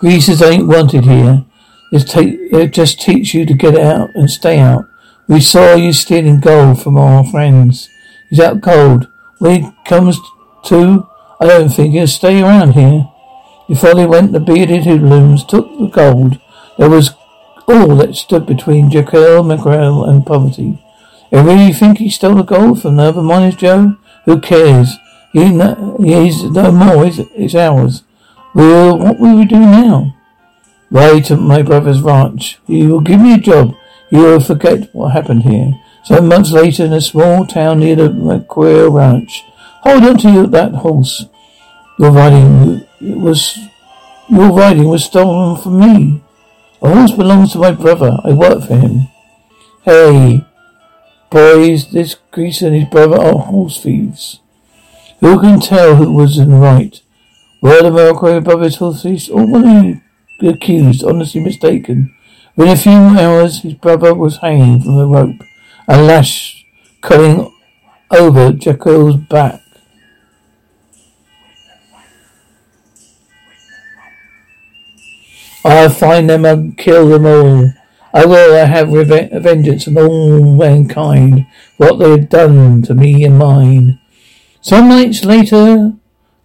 Greasers 0.00 0.40
ain't 0.40 0.66
wanted 0.66 1.04
here. 1.04 1.44
Just, 1.92 2.08
take, 2.08 2.38
it 2.52 2.72
just 2.72 3.00
teach 3.00 3.34
you 3.34 3.44
to 3.44 3.52
get 3.52 3.76
out 3.76 4.08
and 4.14 4.30
stay 4.30 4.58
out. 4.58 4.86
We 5.28 5.40
saw 5.40 5.74
you 5.74 5.92
stealing 5.92 6.40
gold 6.40 6.82
from 6.82 6.96
our 6.96 7.22
friends. 7.22 7.90
He's 8.30 8.40
out 8.40 8.62
cold. 8.62 9.08
When 9.38 9.62
he 9.62 9.70
comes 9.84 10.18
to, 10.64 11.06
I 11.38 11.46
don't 11.46 11.68
think 11.68 11.92
he'll 11.92 12.06
stay 12.06 12.40
around 12.40 12.72
here. 12.72 13.08
Before 13.68 13.94
they 13.94 14.06
went, 14.06 14.32
the 14.32 14.40
bearded 14.40 14.84
hoodlums 14.84 15.44
took 15.44 15.66
the 15.78 15.88
gold. 15.88 16.40
There 16.78 16.88
was 16.88 17.10
all 17.68 17.94
that 17.96 18.16
stood 18.16 18.46
between 18.46 18.90
Jaquel 18.90 19.44
McGrail 19.44 20.08
and 20.08 20.24
poverty. 20.24 20.82
You 21.30 21.42
really 21.42 21.72
think 21.74 21.98
he 21.98 22.08
stole 22.08 22.36
the 22.36 22.42
gold 22.42 22.80
from 22.80 22.96
the 22.96 23.02
other 23.02 23.22
miners, 23.22 23.56
Joe? 23.56 23.96
Who 24.24 24.40
cares? 24.40 24.96
He, 25.32 25.44
he's 25.44 26.42
no 26.44 26.72
more. 26.72 27.04
It's, 27.04 27.18
it's 27.34 27.54
ours. 27.54 28.02
Well, 28.54 28.98
what 28.98 29.18
will 29.18 29.36
we 29.36 29.44
do 29.44 29.58
now? 29.58 30.16
Ride 30.90 31.24
to 31.26 31.36
my 31.36 31.62
brother's 31.62 32.02
ranch. 32.02 32.58
He 32.66 32.86
will 32.86 33.00
give 33.00 33.20
me 33.20 33.34
a 33.34 33.38
job. 33.38 33.74
You 34.10 34.22
will 34.22 34.40
forget 34.40 34.92
what 34.92 35.12
happened 35.12 35.44
here. 35.44 35.72
Some 36.04 36.28
months 36.28 36.50
later, 36.50 36.84
in 36.84 36.92
a 36.92 37.00
small 37.00 37.46
town 37.46 37.80
near 37.80 37.94
the 37.94 38.08
McQuarrie 38.08 38.92
Ranch, 38.92 39.44
hold 39.82 40.02
on 40.02 40.18
to 40.18 40.46
that 40.48 40.74
horse. 40.74 41.26
Your 41.98 42.10
riding 42.10 42.86
it 43.00 43.16
was 43.18 43.58
your 44.28 44.52
riding 44.52 44.88
was 44.88 45.04
stolen 45.04 45.60
from 45.60 45.80
me. 45.80 46.22
A 46.82 46.94
horse 46.94 47.12
belongs 47.12 47.52
to 47.52 47.58
my 47.58 47.72
brother. 47.72 48.18
I 48.24 48.32
work 48.32 48.64
for 48.66 48.76
him. 48.76 49.08
Hey, 49.82 50.44
boys, 51.30 51.92
this 51.92 52.16
greaser 52.30 52.66
and 52.66 52.76
his 52.76 52.88
brother 52.88 53.16
are 53.16 53.38
horse 53.38 53.82
thieves. 53.82 54.40
Who 55.20 55.40
can 55.40 55.60
tell 55.60 55.96
who 55.96 56.12
was 56.12 56.38
in 56.38 56.50
the 56.50 56.56
right? 56.56 57.00
Word 57.62 57.84
of 57.84 57.92
Morocco 57.92 58.36
above 58.36 58.62
his 58.62 58.76
horses, 58.76 59.28
or 59.28 59.46
one 59.46 60.02
the 60.40 60.48
accused, 60.48 61.04
honestly 61.04 61.42
mistaken. 61.42 62.14
Within 62.56 62.72
a 62.72 62.76
few 62.76 62.92
hours, 62.92 63.60
his 63.60 63.74
brother 63.74 64.14
was 64.14 64.38
hanging 64.38 64.80
from 64.80 64.98
a 64.98 65.06
rope, 65.06 65.42
a 65.86 66.00
lash 66.00 66.64
cutting 67.02 67.52
over 68.10 68.52
Jekyll's 68.52 69.16
back. 69.16 69.60
I'll 75.62 75.90
find 75.90 76.30
them 76.30 76.46
and 76.46 76.76
kill 76.78 77.08
them 77.10 77.26
all. 77.26 77.72
I 78.14 78.24
will 78.24 78.66
have 78.66 78.88
vengeance 78.88 79.86
on 79.86 79.98
all 79.98 80.56
mankind, 80.56 81.46
what 81.76 81.98
they 81.98 82.10
have 82.12 82.30
done 82.30 82.82
to 82.82 82.94
me 82.94 83.24
and 83.24 83.38
mine. 83.38 84.00
Some 84.62 84.88
nights 84.88 85.24
later, 85.24 85.92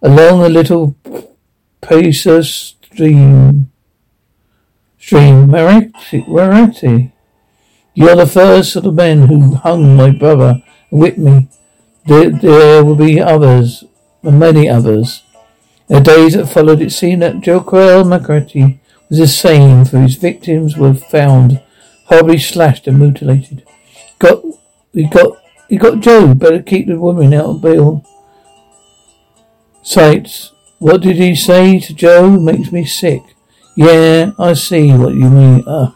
along 0.05 0.41
the 0.41 0.49
little 0.49 0.95
Pacer 1.81 2.43
stream. 2.43 3.71
Stream, 4.99 5.47
Marati. 5.47 7.11
You're 7.95 8.15
the 8.15 8.27
first 8.27 8.75
of 8.75 8.83
the 8.83 8.91
men 8.91 9.27
who 9.27 9.55
hung 9.55 9.95
my 9.95 10.11
brother 10.11 10.61
and 10.91 10.99
whipped 10.99 11.17
me. 11.17 11.47
There, 12.05 12.29
there 12.29 12.85
will 12.85 12.95
be 12.95 13.19
others, 13.19 13.83
many 14.21 14.69
others. 14.69 15.23
In 15.89 15.97
the 15.97 16.01
days 16.01 16.33
that 16.33 16.47
followed, 16.47 16.81
it 16.81 16.91
seemed 16.91 17.23
that 17.23 17.41
Joquel 17.41 18.03
Margretti 18.03 18.79
was 19.09 19.17
the 19.17 19.27
same, 19.27 19.85
for 19.85 19.99
his 19.99 20.15
victims 20.15 20.77
were 20.77 20.93
found 20.93 21.61
horribly 22.05 22.37
slashed 22.37 22.87
and 22.87 22.99
mutilated. 22.99 23.65
Got, 24.19 24.43
he 24.93 25.07
got, 25.07 25.37
he 25.67 25.77
got 25.77 25.99
Joe. 26.01 26.35
Better 26.35 26.61
keep 26.61 26.87
the 26.87 26.99
woman 26.99 27.33
out 27.33 27.45
of 27.45 27.61
bail. 27.61 28.05
Sights. 29.85 30.51
What 30.79 31.01
did 31.01 31.17
he 31.17 31.35
say 31.35 31.79
to 31.79 31.93
Joe? 31.93 32.39
Makes 32.39 32.71
me 32.71 32.85
sick. 32.85 33.21
Yeah, 33.77 34.31
I 34.39 34.53
see 34.53 34.91
what 34.91 35.13
you 35.13 35.29
mean. 35.29 35.63
Ah. 35.67 35.95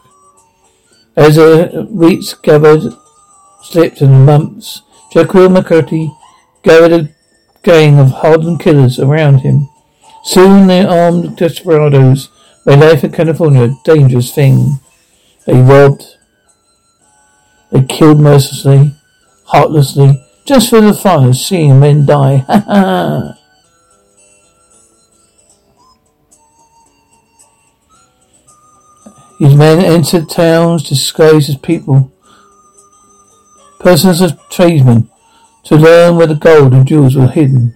As 1.16 1.34
the 1.34 1.88
weeks 1.90 2.34
gathered, 2.34 2.94
slipped 3.62 4.00
and 4.00 4.24
months, 4.24 4.82
Jaquil 5.12 5.54
McCurdy 5.54 6.16
gathered 6.62 6.92
a 6.92 7.08
gang 7.64 7.98
of 7.98 8.10
hardened 8.10 8.60
killers 8.60 9.00
around 9.00 9.40
him. 9.40 9.68
Soon 10.22 10.68
the 10.68 10.86
armed 10.88 11.36
desperados 11.36 12.30
made 12.64 12.78
life 12.78 13.02
in 13.02 13.10
California 13.10 13.64
a 13.64 13.76
dangerous 13.84 14.32
thing. 14.32 14.78
They 15.46 15.60
robbed, 15.60 16.16
they 17.72 17.82
killed 17.82 18.20
mercilessly, 18.20 18.94
heartlessly, 19.46 20.24
just 20.46 20.70
for 20.70 20.80
the 20.80 20.94
fun 20.94 21.30
of 21.30 21.36
seeing 21.36 21.80
men 21.80 22.06
die. 22.06 22.36
Ha 22.46 22.64
ha! 22.66 23.39
These 29.40 29.54
men 29.54 29.82
entered 29.82 30.28
towns 30.28 30.86
disguised 30.86 31.48
as 31.48 31.56
people, 31.56 32.12
persons 33.78 34.20
as 34.20 34.36
tradesmen, 34.50 35.08
to 35.64 35.76
learn 35.76 36.16
where 36.16 36.26
the 36.26 36.34
gold 36.34 36.74
and 36.74 36.86
jewels 36.86 37.16
were 37.16 37.26
hidden. 37.26 37.74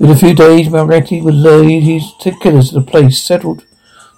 Within 0.00 0.16
a 0.16 0.18
few 0.18 0.34
days, 0.34 0.66
Margretti 0.66 1.22
would 1.22 1.34
lead 1.34 1.84
his 1.84 2.12
killers 2.40 2.70
to 2.70 2.80
the 2.80 2.80
place 2.80 3.22
settled 3.22 3.64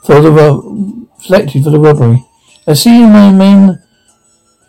for 0.06 0.22
the 0.22 0.30
ro- 0.30 1.06
selected 1.20 1.64
for 1.64 1.70
the 1.70 1.78
robbery. 1.78 2.24
I 2.66 2.72
see 2.72 3.02
my 3.02 3.30
men 3.30 3.82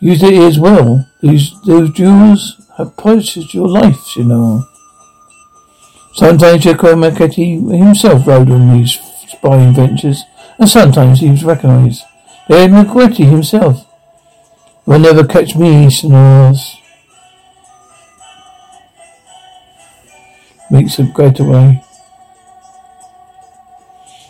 used 0.01 0.23
it 0.23 0.33
as 0.33 0.59
well. 0.59 1.09
These 1.21 1.53
those 1.61 1.91
jewels 1.91 2.57
have 2.77 2.97
purchased 2.97 3.53
your 3.53 3.69
life, 3.69 4.17
you 4.17 4.25
know. 4.25 4.65
Sometimes 6.13 6.63
Jacob 6.63 6.97
Margretti 6.97 7.55
himself 7.77 8.27
rode 8.27 8.51
on 8.51 8.77
these 8.77 8.99
spying 9.29 9.73
ventures 9.73 10.23
and 10.61 10.69
sometimes 10.69 11.19
he 11.21 11.29
was 11.31 11.43
recognized. 11.43 12.03
Eh, 12.47 12.65
Ed 12.65 12.69
McGretty 12.69 13.27
himself. 13.27 13.87
Will 14.85 14.99
never 14.99 15.25
catch 15.25 15.55
me, 15.55 15.89
snores. 15.89 16.77
Makes 20.69 20.99
a 20.99 21.03
great 21.03 21.39
away. 21.39 21.83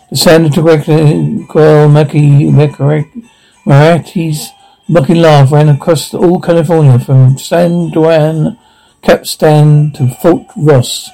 The 0.08 0.16
sound 0.16 0.46
of 0.46 1.48
Quell 1.48 1.88
Mackie 1.90 2.50
Marathi's 3.66 4.50
mocking 4.88 5.16
laugh 5.16 5.52
ran 5.52 5.68
across 5.68 6.14
all 6.14 6.40
California 6.40 6.98
from 6.98 7.36
San 7.36 7.90
Juan 7.90 8.58
Capitan 9.02 9.92
to 9.92 10.08
Fort 10.22 10.46
Ross. 10.56 11.10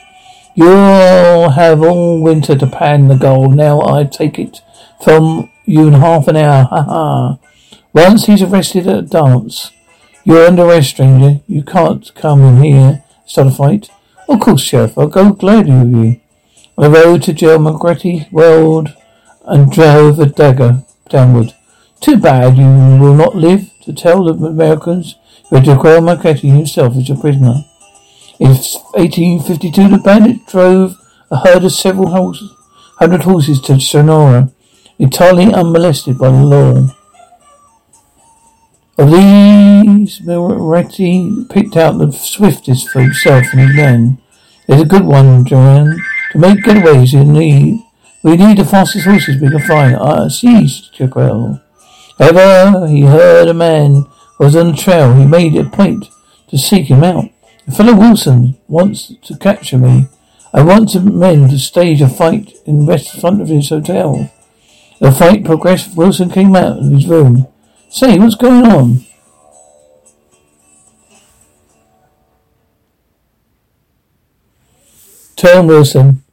You'll 0.55 1.51
have 1.51 1.83
all 1.83 2.23
winter 2.23 2.57
to 2.57 2.67
pan 2.69 3.09
the 3.09 3.17
gold. 3.17 3.57
Now 3.57 3.81
I 3.81 4.05
take 4.05 4.39
it 4.39 4.61
from 5.02 5.50
you 5.64 5.88
in 5.88 5.95
half 5.95 6.28
an 6.28 6.37
hour. 6.37 6.64
Ha 6.64 6.83
ha. 6.83 7.38
Once 7.93 8.26
he's 8.26 8.43
arrested 8.43 8.87
at 8.87 8.99
a 8.99 9.02
dance. 9.02 9.71
You're 10.25 10.47
under 10.47 10.64
arrest, 10.64 10.90
stranger. 10.90 11.40
You 11.47 11.62
can't 11.62 12.14
come 12.14 12.43
in 12.43 12.62
here. 12.62 13.02
Start 13.26 13.49
a 13.49 13.50
fight. 13.50 13.90
Of 14.28 14.40
course, 14.40 14.61
Sheriff. 14.61 14.99
I'll 14.99 15.07
go 15.07 15.33
gladly 15.33 15.73
with 15.73 15.93
you. 15.93 16.21
On 16.76 16.93
the 16.93 16.99
road 16.99 17.23
to 17.23 17.33
jail, 17.33 17.59
McGretty 17.59 18.31
whirled 18.31 18.95
and 19.47 19.73
drove 19.73 20.21
a 20.21 20.26
dagger 20.26 20.85
downward. 21.09 21.55
Too 22.00 22.19
bad 22.19 22.57
you 22.57 22.64
will 22.64 23.14
not 23.14 23.35
live 23.35 23.71
to 23.83 23.93
tell 23.93 24.25
the 24.25 24.35
Americans 24.35 25.17
that 25.50 25.64
Jaquel 25.64 26.00
McGretty 26.00 26.55
himself 26.55 26.97
is 26.97 27.11
a 27.11 27.17
prisoner. 27.17 27.64
In 28.38 28.50
1852, 28.50 29.88
the 29.88 29.99
bandit 29.99 30.47
drove 30.47 30.97
a 31.31 31.38
herd 31.38 31.64
of 31.64 31.73
several 31.73 32.11
hundred 32.99 33.23
horses 33.23 33.61
to 33.62 33.81
Sonora, 33.81 34.52
entirely 34.99 35.52
unmolested 35.52 36.19
by 36.19 36.28
the 36.28 36.45
law. 36.45 36.95
Of 38.99 39.11
these, 39.12 40.21
Moretti 40.23 41.45
picked 41.49 41.76
out 41.76 41.99
the 41.99 42.11
swiftest 42.11 42.88
for 42.88 43.00
himself 43.00 43.47
and 43.52 43.61
his 43.61 43.76
men. 43.76 44.19
A 44.69 44.85
good 44.85 45.05
one, 45.05 45.45
Joanne. 45.45 45.99
To 46.33 46.38
make 46.38 46.64
getaways, 46.64 47.12
you 47.12 47.25
need 47.25 47.83
we 48.23 48.37
need 48.37 48.59
the 48.59 48.64
fastest 48.64 49.07
horses 49.07 49.40
we 49.40 49.49
can 49.49 49.61
find. 49.61 49.97
Ah, 49.97 50.28
see, 50.28 50.64
Chaquel. 50.64 51.62
However, 52.19 52.88
he 52.88 53.02
heard 53.02 53.49
a 53.49 53.55
man 53.55 54.07
was 54.38 54.57
on 54.57 54.73
the 54.73 54.76
trail. 54.76 55.14
He 55.14 55.25
made 55.25 55.55
it 55.55 55.67
a 55.67 55.71
point 55.71 56.07
to 56.49 56.59
seek 56.59 56.87
him 56.87 57.05
out. 57.05 57.31
A 57.69 57.73
fellow 57.73 57.95
Wilson 57.95 58.59
wants 58.67 59.14
to 59.23 59.38
capture 59.38 59.78
me. 59.78 60.09
I 60.52 60.62
want 60.62 60.90
some 60.90 61.19
men 61.19 61.49
to 61.50 61.59
stage 61.59 62.02
a 62.02 62.09
fight 62.09 62.57
in 62.67 62.87
the 62.87 62.99
front 62.99 63.40
of 63.40 63.49
his 63.49 63.69
hotel. 63.69 64.31
The 65.00 65.12
fight 65.12 65.45
progressed. 65.45 65.97
Wilson 65.97 66.31
came 66.31 66.57
out 66.57 66.78
of 66.78 66.90
his 66.90 67.07
room. 67.07 67.47
Say, 67.88 68.19
what's 68.19 68.35
going 68.35 68.67
on? 68.67 69.05
Turn, 75.37 75.69
Wilson. 75.69 76.25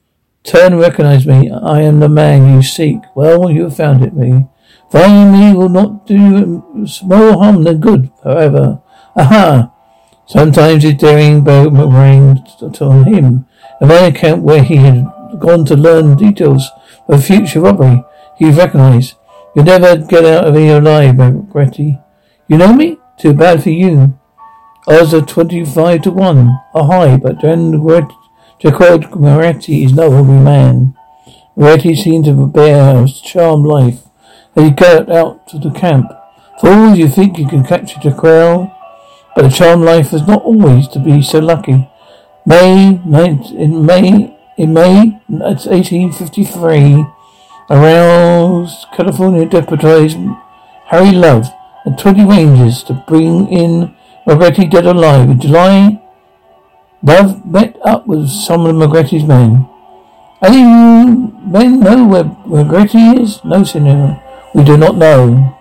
Turn 0.43 0.74
and 0.74 0.81
recognize 0.81 1.27
me. 1.27 1.51
I 1.51 1.81
am 1.81 2.00
the 2.00 2.10
man 2.10 2.53
you 2.53 2.63
seek. 2.63 3.00
Well, 3.15 3.51
you 3.51 3.63
have 3.65 3.77
found 3.77 4.03
it, 4.03 4.15
me. 4.15 4.48
Finding 4.91 5.31
me 5.31 5.53
will 5.53 5.69
not 5.69 6.07
do 6.07 6.63
more 7.03 7.34
harm 7.34 7.63
than 7.63 7.79
good, 7.79 8.12
however. 8.24 8.81
Aha! 9.15 9.72
Sometimes 10.27 10.84
his 10.84 10.95
daring 10.95 11.43
boomerang 11.43 12.43
on 12.81 13.03
him. 13.05 13.45
In 13.79 13.88
my 13.88 14.07
account 14.07 14.41
where 14.41 14.63
he 14.63 14.77
had 14.77 15.05
gone 15.39 15.65
to 15.65 15.75
learn 15.75 16.15
details 16.15 16.69
of 17.07 17.25
future 17.25 17.62
robbery, 17.62 18.03
he 18.38 18.51
recognized. 18.51 19.15
You'll 19.56 19.65
never 19.65 19.98
get 19.98 20.25
out 20.25 20.48
of 20.48 20.56
here 20.56 20.77
alive, 20.77 21.15
Moretti. 21.15 22.00
You 22.48 22.58
know 22.58 22.74
me? 22.74 22.98
Too 23.18 23.34
bad 23.34 23.63
for 23.63 23.70
you. 23.70 24.20
Odds 24.88 25.13
are 25.13 25.22
twenty-five 25.22 26.01
to 26.04 26.12
one. 26.12 26.60
A 26.74 26.84
high, 26.84 27.18
but 27.18 27.39
Jacob 27.39 29.15
Moretti 29.15 29.84
is 29.84 29.94
no 29.94 30.12
ordinary 30.13 30.44
man. 30.44 30.96
Moretti 31.56 31.96
seemed 31.96 32.25
to 32.25 32.48
bear 32.48 33.04
a 33.04 33.08
charmed 33.08 33.65
life 33.65 34.04
as 34.56 34.63
he 34.65 34.72
got 34.72 35.10
out 35.10 35.48
to 35.48 35.58
the 35.58 35.72
camp. 35.72 36.12
Fools, 36.60 36.98
you 36.98 37.08
think 37.08 37.38
you 37.38 37.48
can 37.48 37.63
capture 37.63 38.00
Jaquel? 38.00 38.72
But 39.36 39.44
the 39.44 39.50
charmed 39.50 39.84
life 39.84 40.12
was 40.12 40.27
not 40.27 40.44
always 40.44 40.88
to 40.89 41.00
be 41.00 41.22
so 41.22 41.39
lucky. 41.39 41.89
May, 42.46 43.00
in 43.00 43.86
May, 43.86 44.38
in 44.58 44.74
May, 44.74 45.20
1853, 45.27 47.06
aroused 47.69 48.86
California 48.95 49.45
deputized 49.45 50.17
Harry 50.88 51.12
Love 51.12 51.48
and 51.86 51.98
20 51.98 52.25
rangers 52.25 52.84
to 52.84 52.93
bring 53.07 53.48
in 53.48 53.95
Moretti 54.27 54.65
dead 54.65 54.86
alive. 54.86 55.29
In 55.29 55.39
July, 55.39 56.01
Love 57.01 57.45
met 57.45 57.77
up 57.84 58.07
with 58.07 58.29
some 58.29 58.65
of 58.65 58.75
Mogretti's 58.75 59.24
men. 59.24 59.67
Any 60.41 60.63
men 60.63 61.79
know 61.79 62.07
where 62.07 62.24
Mogretti 62.24 63.22
is? 63.22 63.43
No, 63.43 63.63
Senor. 63.63 64.22
We 64.53 64.63
do 64.63 64.77
not 64.77 64.98
know. 64.98 65.55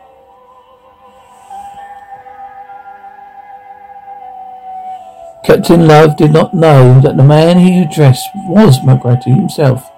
Captain 5.45 5.87
Love 5.87 6.17
did 6.17 6.33
not 6.33 6.55
know 6.55 7.01
that 7.03 7.19
the 7.19 7.23
man 7.23 7.59
he 7.59 7.83
addressed 7.83 8.29
was 8.49 8.79
Mogretti 8.81 9.35
himself. 9.35 9.91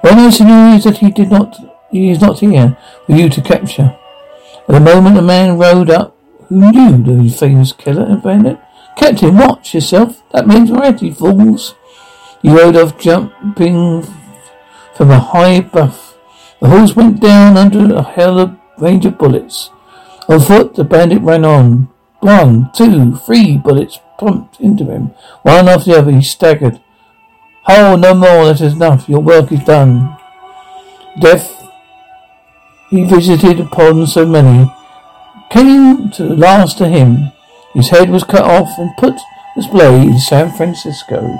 What 0.00 0.14
I 0.14 0.16
know, 0.16 0.30
Senor, 0.30 0.76
is 0.76 0.84
that 0.84 0.98
he 0.98 1.10
did 1.10 1.30
not 1.30 1.56
he 1.90 2.10
is 2.10 2.20
not 2.20 2.38
here 2.38 2.76
for 3.06 3.12
you 3.12 3.28
to 3.28 3.40
capture. 3.42 3.96
At 4.68 4.74
the 4.74 4.80
moment 4.80 5.18
a 5.18 5.22
man 5.22 5.58
rode 5.58 5.90
up 5.90 6.16
who 6.48 6.70
knew 6.70 7.02
the 7.02 7.30
famous 7.30 7.72
killer 7.72 8.04
and 8.04 8.22
bandit. 8.22 8.58
Captain, 8.96 9.36
watch 9.36 9.74
yourself. 9.74 10.22
That 10.32 10.46
means 10.46 10.70
Mogretti, 10.70 11.16
fools. 11.16 11.74
He 12.42 12.50
rode 12.50 12.76
off 12.76 12.98
jumping 12.98 14.02
from 14.94 15.10
a 15.10 15.18
high 15.18 15.60
buff. 15.60 16.16
The 16.60 16.68
horse 16.68 16.94
went 16.94 17.20
down 17.20 17.56
under 17.56 17.94
a 17.94 18.02
hell 18.02 18.38
of 18.38 18.56
range 18.78 19.06
of 19.06 19.18
bullets. 19.18 19.70
On 20.28 20.38
foot 20.38 20.74
the 20.74 20.84
bandit 20.84 21.22
ran 21.22 21.44
on. 21.44 21.88
One, 22.20 22.70
two, 22.74 23.16
three 23.16 23.56
bullets 23.56 23.98
pumped 24.18 24.60
into 24.60 24.84
him. 24.84 25.14
One 25.42 25.68
after 25.68 25.92
the 25.92 25.98
other, 25.98 26.12
he 26.12 26.22
staggered. 26.22 26.80
Oh, 27.68 27.96
no 27.96 28.14
more, 28.14 28.46
that 28.46 28.60
is 28.60 28.72
enough. 28.74 29.08
Your 29.08 29.20
work 29.20 29.52
is 29.52 29.62
done. 29.64 30.16
Death 31.20 31.60
he 32.90 33.04
visited 33.04 33.60
upon 33.60 34.06
so 34.06 34.26
many 34.26 34.70
came 35.50 36.10
to 36.10 36.24
last 36.24 36.78
to 36.78 36.88
him. 36.88 37.32
His 37.74 37.88
head 37.90 38.10
was 38.10 38.24
cut 38.24 38.42
off 38.42 38.78
and 38.78 38.96
put 38.96 39.14
display 39.54 40.02
in 40.02 40.18
San 40.18 40.50
Francisco. 40.56 41.36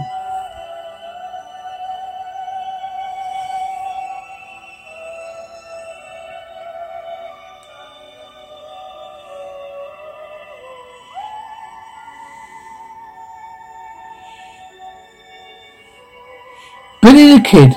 Billy 17.21 17.37
the 17.37 17.45
Kid. 17.45 17.75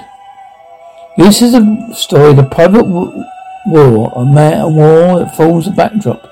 This 1.18 1.42
is 1.42 1.54
a 1.54 1.94
story 1.94 2.30
of 2.30 2.38
the 2.38 2.44
private 2.44 2.86
war, 2.86 4.14
a, 4.16 4.24
man, 4.24 4.62
a 4.62 4.70
war 4.70 5.20
that 5.20 5.36
forms 5.36 5.68
a 5.68 5.72
backdrop 5.72 6.32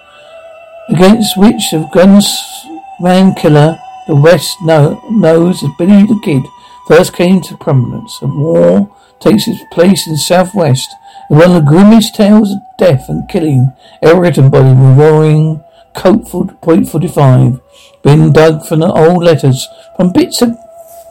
against 0.87 1.35
which 1.35 1.71
the 1.71 1.89
gunman 1.91 3.35
killer 3.35 3.77
the 4.07 4.15
West 4.15 4.55
know, 4.61 5.03
knows 5.11 5.61
as 5.61 5.69
Billy 5.77 6.03
the 6.03 6.21
Kid 6.23 6.41
first 6.87 7.11
came 7.13 7.41
to 7.41 7.57
prominence. 7.57 8.17
The 8.19 8.27
war 8.27 8.89
takes 9.19 9.45
its 9.45 9.61
place 9.73 10.07
in 10.07 10.13
the 10.13 10.17
Southwest 10.17 10.89
and 11.29 11.37
one 11.37 11.51
of 11.51 11.65
the 11.65 11.69
grimmest 11.69 12.15
tales 12.15 12.53
of 12.53 12.59
death 12.77 13.09
and 13.09 13.27
killing 13.27 13.73
ever 14.01 14.21
written 14.21 14.49
by 14.49 14.59
the 14.59 14.73
roaring 14.73 15.61
Colt 15.93 16.31
Point 16.61 16.87
45, 16.87 17.59
been 18.03 18.31
dug 18.31 18.65
from 18.65 18.79
the 18.79 18.89
old 18.89 19.21
letters, 19.21 19.67
from 19.97 20.13
bits 20.13 20.41
of 20.41 20.55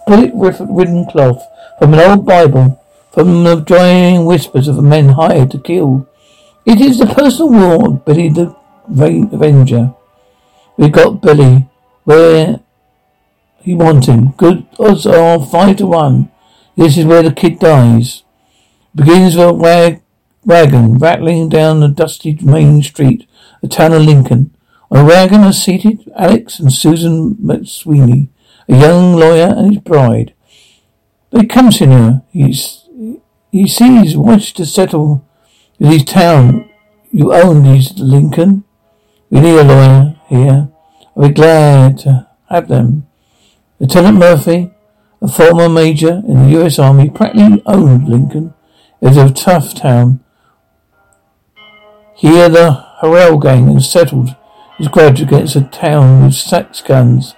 bullet-ridden 0.07 1.05
cloth, 1.11 1.47
from 1.81 1.95
an 1.95 2.01
old 2.01 2.27
Bible, 2.27 2.85
from 3.11 3.43
the 3.43 3.57
drying 3.57 4.27
whispers 4.27 4.69
of 4.69 4.85
men 4.85 5.09
hired 5.09 5.51
to 5.53 5.59
kill. 5.59 6.07
It 6.67 6.79
is 6.79 6.99
the 6.99 7.07
personal 7.07 7.53
war 7.53 7.87
of 7.87 8.05
Billy 8.05 8.29
the 8.29 8.55
Avenger. 8.87 9.95
We 10.77 10.91
got 10.91 11.23
Billy 11.23 11.71
where 12.05 12.61
he 13.63 13.75
wants 13.75 14.09
him. 14.09 14.33
Good 14.33 14.67
odds 14.79 15.07
are 15.07 15.41
five 15.47 15.79
to 15.79 15.87
one. 15.87 16.31
This 16.77 16.99
is 16.99 17.07
where 17.07 17.23
the 17.23 17.33
kid 17.33 17.59
dies. 17.61 18.25
Begins 18.95 19.35
with 19.35 19.49
a 19.49 19.55
wag- 19.55 20.03
wagon 20.45 20.99
rattling 20.99 21.49
down 21.49 21.81
the 21.81 21.89
dusty 21.89 22.37
main 22.43 22.83
street, 22.83 23.27
the 23.63 23.69
town 23.69 23.95
of 23.95 24.03
Lincoln. 24.03 24.55
On 24.91 24.99
a 24.99 25.05
wagon 25.07 25.45
are 25.45 25.53
seated 25.55 26.13
Alex 26.15 26.61
and 26.61 26.71
Susan 26.71 27.37
McSweeney, 27.37 28.29
a 28.69 28.77
young 28.77 29.15
lawyer 29.15 29.55
and 29.57 29.73
his 29.73 29.83
bride. 29.83 30.35
They 31.31 31.47
come, 31.47 31.71
senor. 31.71 32.23
He's, 32.31 32.89
he 33.53 33.69
sees, 33.69 34.17
wants 34.17 34.53
to 34.53 34.67
settle 34.67 35.25
his 35.79 36.05
town. 36.05 36.69
You 37.11 37.33
own 37.33 37.63
these, 37.65 37.99
Lincoln. 37.99 38.65
We 39.31 39.41
need 39.41 39.59
a 39.59 39.65
lawyer 39.65 40.17
here. 40.29 40.69
I'll 41.17 41.29
be 41.29 41.35
glad 41.35 41.99
to 41.99 42.29
have 42.49 42.69
them. 42.69 43.07
Lieutenant 43.79 44.19
Murphy, 44.19 44.73
a 45.23 45.29
former 45.29 45.69
major 45.69 46.23
in 46.27 46.43
the 46.43 46.51
U.S. 46.51 46.79
Army, 46.79 47.11
practically 47.11 47.63
owned 47.67 48.09
Lincoln. 48.09 48.55
It 49.01 49.09
was 49.09 49.17
a 49.17 49.33
tough 49.33 49.75
town. 49.75 50.21
Here 52.17 52.49
the 52.49 52.85
Harrell 53.01 53.43
gang 53.43 53.73
had 53.73 53.83
settled 53.83 54.37
his 54.77 54.89
grudge 54.89 55.23
against 55.23 55.57
a 55.57 55.63
town 55.63 56.25
with 56.25 56.35
sax 56.35 56.83
guns. 56.83 57.35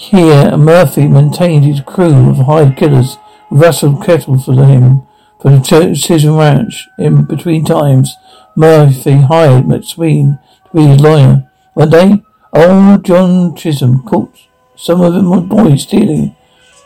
Here 0.00 0.56
Murphy 0.56 1.06
maintained 1.06 1.66
his 1.66 1.82
crew 1.82 2.30
of 2.30 2.46
hired 2.46 2.78
killers 2.78 3.18
rustled 3.50 4.02
cattle 4.02 4.38
for 4.38 4.54
him 4.54 5.02
for 5.38 5.50
the 5.50 5.58
Chisum 5.58 6.38
Ranch. 6.38 6.88
In 6.98 7.24
between 7.26 7.66
times, 7.66 8.16
Murphy 8.56 9.12
hired 9.16 9.64
McSween 9.64 10.40
to 10.64 10.70
be 10.74 10.86
his 10.86 11.02
lawyer. 11.02 11.50
One 11.74 11.90
day, 11.90 12.22
old 12.54 13.04
John 13.04 13.54
Chisum 13.54 14.02
caught 14.06 14.34
some 14.74 15.02
of 15.02 15.22
my 15.22 15.40
boys 15.40 15.82
stealing. 15.82 16.34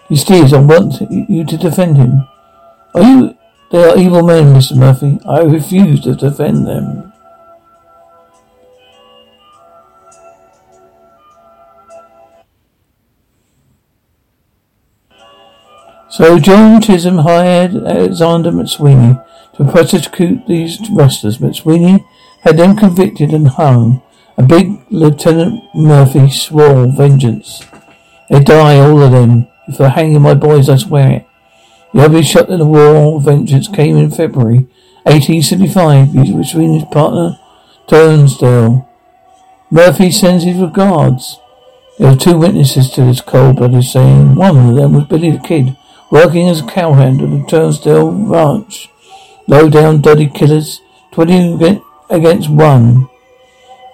He 0.08 0.16
steals. 0.16 0.52
I 0.52 0.60
want 0.60 1.00
you 1.08 1.44
to 1.44 1.56
defend 1.56 1.96
him. 1.96 2.26
Are 2.96 3.02
you? 3.02 3.38
They 3.70 3.84
are 3.84 3.96
evil 3.96 4.24
men, 4.24 4.52
Mr. 4.52 4.76
Murphy. 4.76 5.20
I 5.24 5.42
refuse 5.42 6.00
to 6.00 6.16
defend 6.16 6.66
them. 6.66 7.13
So 16.16 16.38
John 16.38 16.80
Chisum 16.80 17.24
hired 17.24 17.74
Alexander 17.74 18.52
McSweeney 18.52 19.20
to 19.56 19.64
prosecute 19.64 20.46
these 20.46 20.78
rustlers. 20.88 21.38
McSweeney 21.38 22.06
had 22.42 22.56
them 22.56 22.76
convicted 22.76 23.32
and 23.32 23.48
hung. 23.48 24.00
A 24.38 24.44
big 24.44 24.80
Lieutenant 24.90 25.64
Murphy 25.74 26.30
swore 26.30 26.86
vengeance. 26.86 27.64
They 28.30 28.38
die, 28.38 28.78
all 28.78 29.02
of 29.02 29.10
them. 29.10 29.48
If 29.66 29.78
they're 29.78 29.88
hanging 29.88 30.22
my 30.22 30.34
boys, 30.34 30.68
I 30.68 30.76
swear 30.76 31.10
it. 31.10 31.26
The 31.92 32.02
ugly 32.02 32.22
shot 32.22 32.48
in 32.48 32.60
the 32.60 32.64
war 32.64 33.20
vengeance 33.20 33.66
came 33.66 33.96
in 33.96 34.12
February 34.12 34.68
1875. 35.02 36.12
He 36.12 36.32
between 36.32 36.74
his 36.74 36.84
partner, 36.92 37.40
Tunstall. 37.88 38.88
Murphy 39.68 40.12
sends 40.12 40.44
his 40.44 40.58
regards. 40.58 41.40
There 41.98 42.12
were 42.12 42.16
two 42.16 42.38
witnesses 42.38 42.90
to 42.90 43.00
this 43.00 43.20
cold-blooded 43.20 43.82
saying. 43.82 44.36
One 44.36 44.56
of 44.68 44.76
them 44.76 44.92
was 44.92 45.06
Billy 45.06 45.32
the 45.32 45.38
Kid, 45.38 45.76
working 46.14 46.48
as 46.48 46.60
a 46.60 46.66
cowhand 46.66 47.20
at 47.20 47.28
the 47.28 47.44
Tunstall 47.48 48.12
Ranch. 48.12 48.88
Low-down, 49.48 50.00
dirty 50.00 50.28
killers, 50.28 50.80
twenty 51.10 51.82
against 52.08 52.48
one. 52.48 53.08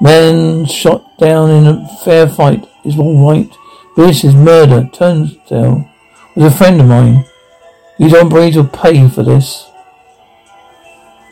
Man 0.02 0.66
shot 0.66 1.16
down 1.18 1.50
in 1.50 1.66
a 1.66 1.88
fair 2.04 2.28
fight 2.28 2.68
is 2.84 2.98
all 2.98 3.26
right. 3.26 3.50
This 3.96 4.22
is 4.22 4.34
murder. 4.34 4.90
Tunstall 4.92 5.88
was 6.36 6.52
a 6.52 6.56
friend 6.56 6.82
of 6.82 6.88
mine. 6.88 7.24
These 7.98 8.12
hombres 8.12 8.54
will 8.54 8.68
pay 8.68 9.08
for 9.08 9.22
this. 9.22 9.70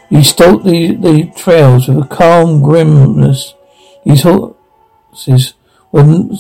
He 0.09 0.23
stalked 0.23 0.65
the, 0.65 0.95
the 0.95 1.31
trails 1.37 1.87
with 1.87 1.99
a 1.99 2.09
calm 2.09 2.63
grimness. 2.63 3.53
His 4.05 4.23
horses 4.23 5.53
went, 5.93 6.33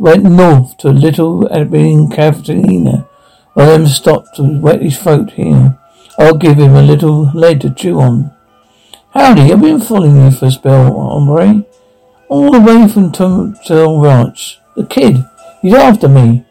went 0.00 0.24
north 0.24 0.78
to 0.78 0.88
a 0.88 0.90
Little 0.90 1.46
Albany 1.46 2.08
Catalina. 2.12 3.08
One 3.54 3.68
of 3.68 3.72
them 3.72 3.86
stopped 3.86 4.36
to 4.36 4.42
wet 4.42 4.82
his 4.82 4.98
throat 4.98 5.30
here. 5.30 5.78
I'll 6.18 6.36
give 6.36 6.58
him 6.58 6.74
a 6.74 6.82
little 6.82 7.30
lead 7.32 7.60
to 7.62 7.70
chew 7.70 8.00
on. 8.00 8.32
Howdy, 9.12 9.52
I've 9.52 9.60
been 9.60 9.80
following 9.80 10.24
you 10.24 10.30
for 10.32 10.46
a 10.46 10.50
spell, 10.50 10.92
hombre. 10.92 11.64
All 12.28 12.50
the 12.50 12.60
way 12.60 12.88
from 12.88 13.12
Tunstall 13.12 14.00
Ranch. 14.00 14.58
The 14.74 14.84
kid, 14.84 15.24
he's 15.62 15.74
after 15.74 16.08
me. 16.08 16.44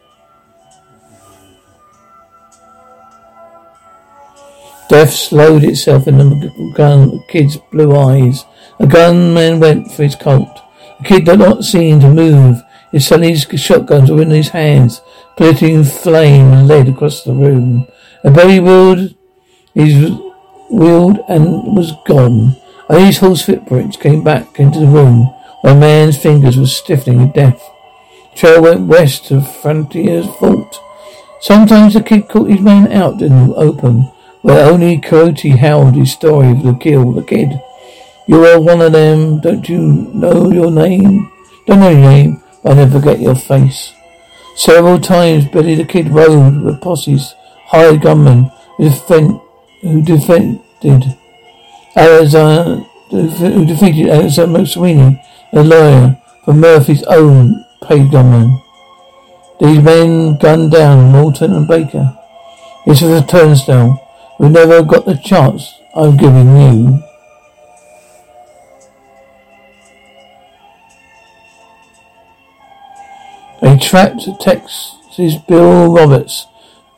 Death 4.87 5.11
slowed 5.11 5.63
itself 5.63 6.07
in 6.07 6.17
the 6.17 6.73
gun, 6.73 7.21
kid's 7.27 7.57
blue 7.71 7.95
eyes. 7.97 8.45
A 8.79 8.87
gunman 8.87 9.59
went 9.59 9.91
for 9.91 10.03
his 10.03 10.15
Colt. 10.15 10.61
The 10.99 11.05
kid 11.05 11.25
did 11.25 11.39
not 11.39 11.65
seem 11.65 11.99
to 11.99 12.09
move. 12.09 12.61
His 12.93 13.05
sonny's 13.05 13.45
shotguns 13.59 14.09
were 14.09 14.21
in 14.21 14.29
his 14.29 14.49
hands, 14.49 15.01
splitting 15.33 15.83
flame 15.83 16.53
and 16.53 16.67
lead 16.67 16.87
across 16.87 17.23
the 17.23 17.33
room. 17.33 17.87
A 18.23 18.31
belly 18.31 18.61
wheeled, 18.61 19.13
his 19.73 20.11
wheeled 20.71 21.19
and 21.27 21.75
was 21.75 21.91
gone. 22.05 22.55
Only 22.89 23.07
his 23.07 23.17
horse 23.17 23.41
footprints 23.41 23.97
came 23.97 24.23
back 24.23 24.59
into 24.59 24.79
the 24.79 24.87
room. 24.87 25.33
A 25.65 25.75
man's 25.75 26.17
fingers 26.17 26.55
were 26.55 26.67
stiffening 26.67 27.19
in 27.19 27.31
death. 27.31 27.61
Trail 28.35 28.61
went 28.61 28.87
west 28.87 29.25
to 29.25 29.41
Frontier's 29.41 30.27
Fort. 30.35 30.79
Sometimes 31.41 31.95
the 31.95 32.01
kid 32.01 32.29
caught 32.29 32.49
his 32.49 32.61
man 32.61 32.89
out 32.93 33.21
in 33.21 33.47
the 33.47 33.55
open 33.55 34.09
where 34.43 34.69
only 34.69 34.99
Coyote 34.99 35.49
held 35.49 35.95
his 35.95 36.11
story 36.11 36.51
of 36.51 36.63
the 36.63 36.73
kill 36.73 37.13
the 37.13 37.23
kid. 37.23 37.59
You 38.27 38.45
are 38.45 38.59
one 38.59 38.81
of 38.81 38.91
them. 38.91 39.39
Don't 39.39 39.67
you 39.67 39.79
know 39.79 40.51
your 40.51 40.69
name? 40.69 41.31
Don't 41.65 41.79
know 41.79 41.89
your 41.89 41.99
name, 41.99 42.42
but 42.63 42.71
I 42.71 42.75
never 42.75 42.99
forget 42.99 43.19
your 43.19 43.35
face. 43.35 43.93
Several 44.55 44.99
times 44.99 45.45
Billy 45.45 45.75
the 45.75 45.85
Kid 45.85 46.09
rode 46.09 46.61
with 46.61 46.81
posses, 46.81 47.35
hired 47.65 48.01
gunmen 48.01 48.51
who, 48.77 48.89
defend, 48.89 49.39
who 49.81 50.01
defended 50.01 51.17
Alexander, 51.95 52.83
who 53.09 53.65
defeated 53.65 54.09
Alexander 54.09 54.59
McSweeney, 54.59 55.23
a 55.51 55.63
lawyer 55.63 56.21
for 56.45 56.53
Murphy's 56.53 57.03
own 57.03 57.65
paid 57.83 58.11
gunmen. 58.11 58.61
These 59.59 59.81
men 59.81 60.37
gunned 60.37 60.71
down 60.71 61.11
Morton 61.11 61.53
and 61.53 61.67
Baker. 61.67 62.17
This 62.85 63.01
was 63.01 63.11
a 63.21 63.25
Tunstall 63.25 63.99
who 64.37 64.49
never 64.49 64.83
got 64.83 65.05
the 65.05 65.15
chance 65.15 65.79
I'm 65.95 66.17
giving 66.17 66.57
you. 66.57 67.03
They 73.63 73.77
trapped 73.77 74.27
Texas 74.41 75.35
Bill 75.47 75.93
Roberts 75.93 76.47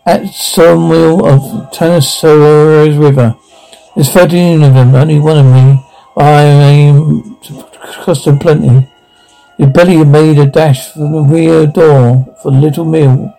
at 0.04 0.26
Sawmill 0.34 1.24
of 1.24 1.70
Tanasaro's 1.72 2.98
River. 2.98 3.36
There's 3.96 4.10
thirteen 4.10 4.64
of 4.64 4.74
them, 4.74 4.96
only 4.96 5.20
one 5.20 5.38
of 5.38 5.46
me. 5.46 5.80
I 6.18 6.42
aim 6.44 7.38
to 7.44 7.64
cost 8.04 8.26
them 8.26 8.40
plenty. 8.40 8.92
The 9.60 9.68
belly 9.68 10.04
made 10.04 10.40
a 10.40 10.48
dash 10.48 10.92
for 10.92 11.00
the 11.02 11.22
rear 11.22 11.68
door 11.68 12.36
for 12.42 12.52
the 12.52 12.58
little 12.58 12.86
mill. 12.86 13.32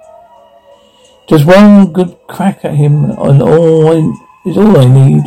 Just 1.28 1.46
one 1.46 1.92
good 1.92 2.16
crack 2.28 2.64
at 2.64 2.74
him 2.74 3.06
and 3.10 3.42
all 3.42 3.88
I, 3.88 4.48
is 4.48 4.56
all 4.56 4.78
I 4.78 4.84
need. 4.84 5.24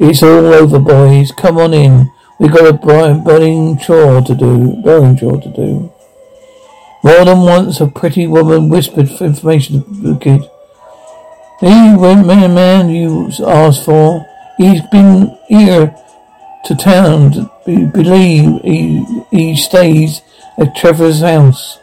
It's 0.00 0.22
all 0.22 0.52
over, 0.52 0.78
boys. 0.78 1.32
Come 1.32 1.56
on 1.56 1.72
in. 1.72 2.10
We've 2.38 2.52
got 2.52 2.68
a 2.68 2.74
burning 2.74 3.78
chore 3.78 4.20
to 4.20 4.34
do. 4.34 4.82
Burning 4.82 5.16
chore 5.16 5.40
to 5.40 5.48
do. 5.48 5.90
More 7.02 7.24
than 7.24 7.40
once 7.40 7.80
a 7.80 7.86
pretty 7.86 8.26
woman 8.26 8.68
whispered 8.68 9.10
for 9.10 9.24
information 9.24 9.82
to 9.82 10.12
the 10.12 10.18
kid. 10.18 10.42
He 11.60 11.96
went 11.96 12.26
man, 12.26 12.54
man 12.54 12.88
you 12.90 13.30
asked 13.46 13.84
for. 13.84 14.26
He's 14.58 14.82
been 14.90 15.38
here 15.48 15.94
to 16.64 16.74
town 16.74 17.32
to 17.32 17.50
be, 17.64 17.86
believe 17.86 18.60
he, 18.62 19.24
he 19.30 19.56
stays 19.56 20.22
at 20.58 20.76
Trevor's 20.76 21.20
house. 21.20 21.78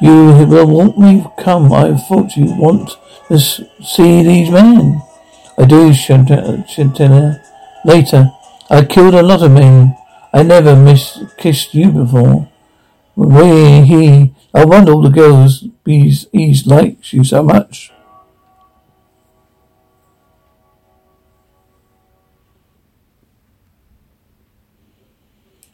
You 0.00 0.46
will 0.46 0.66
want 0.66 0.98
me 0.98 1.22
to 1.22 1.42
come. 1.42 1.72
I 1.72 1.96
thought 1.96 2.36
you 2.36 2.46
want 2.46 2.96
to 3.28 3.38
see 3.38 4.22
these 4.22 4.50
men. 4.50 5.02
I 5.58 5.64
do, 5.64 5.90
Chantina. 5.90 7.42
Later, 7.84 8.30
I 8.70 8.84
killed 8.84 9.14
a 9.14 9.22
lot 9.22 9.42
of 9.42 9.50
men. 9.50 9.96
I 10.32 10.42
never 10.42 10.76
miss 10.76 11.18
kissed 11.36 11.74
you 11.74 11.90
before. 11.90 12.48
Where 13.18 13.84
he, 13.84 14.32
I 14.54 14.64
wonder 14.64 14.92
all 14.92 15.02
the 15.02 15.10
girls 15.10 15.64
he's, 15.84 16.28
he's 16.30 16.68
likes 16.68 17.12
you 17.12 17.24
so 17.24 17.42
much. 17.42 17.90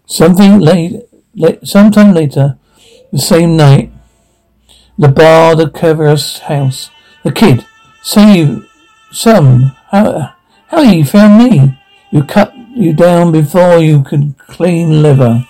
Something 0.07 0.59
late, 0.59 1.03
late, 1.35 1.67
sometime 1.67 2.15
later, 2.15 2.57
the 3.13 3.19
same 3.19 3.59
night, 3.59 3.93
the 4.97 5.09
bar, 5.09 5.55
the 5.55 5.67
Kever's 5.67 6.39
house. 6.39 6.91
The 7.25 7.33
kid. 7.33 7.67
Save 8.03 8.67
some. 9.13 9.77
How, 9.91 10.33
how 10.69 10.81
you 10.81 11.05
found 11.05 11.45
me? 11.45 11.79
You 12.11 12.23
cut 12.23 12.57
you 12.75 12.95
down 12.95 13.33
before 13.33 13.77
you 13.81 14.03
could 14.03 14.39
clean 14.39 15.03
liver. 15.03 15.47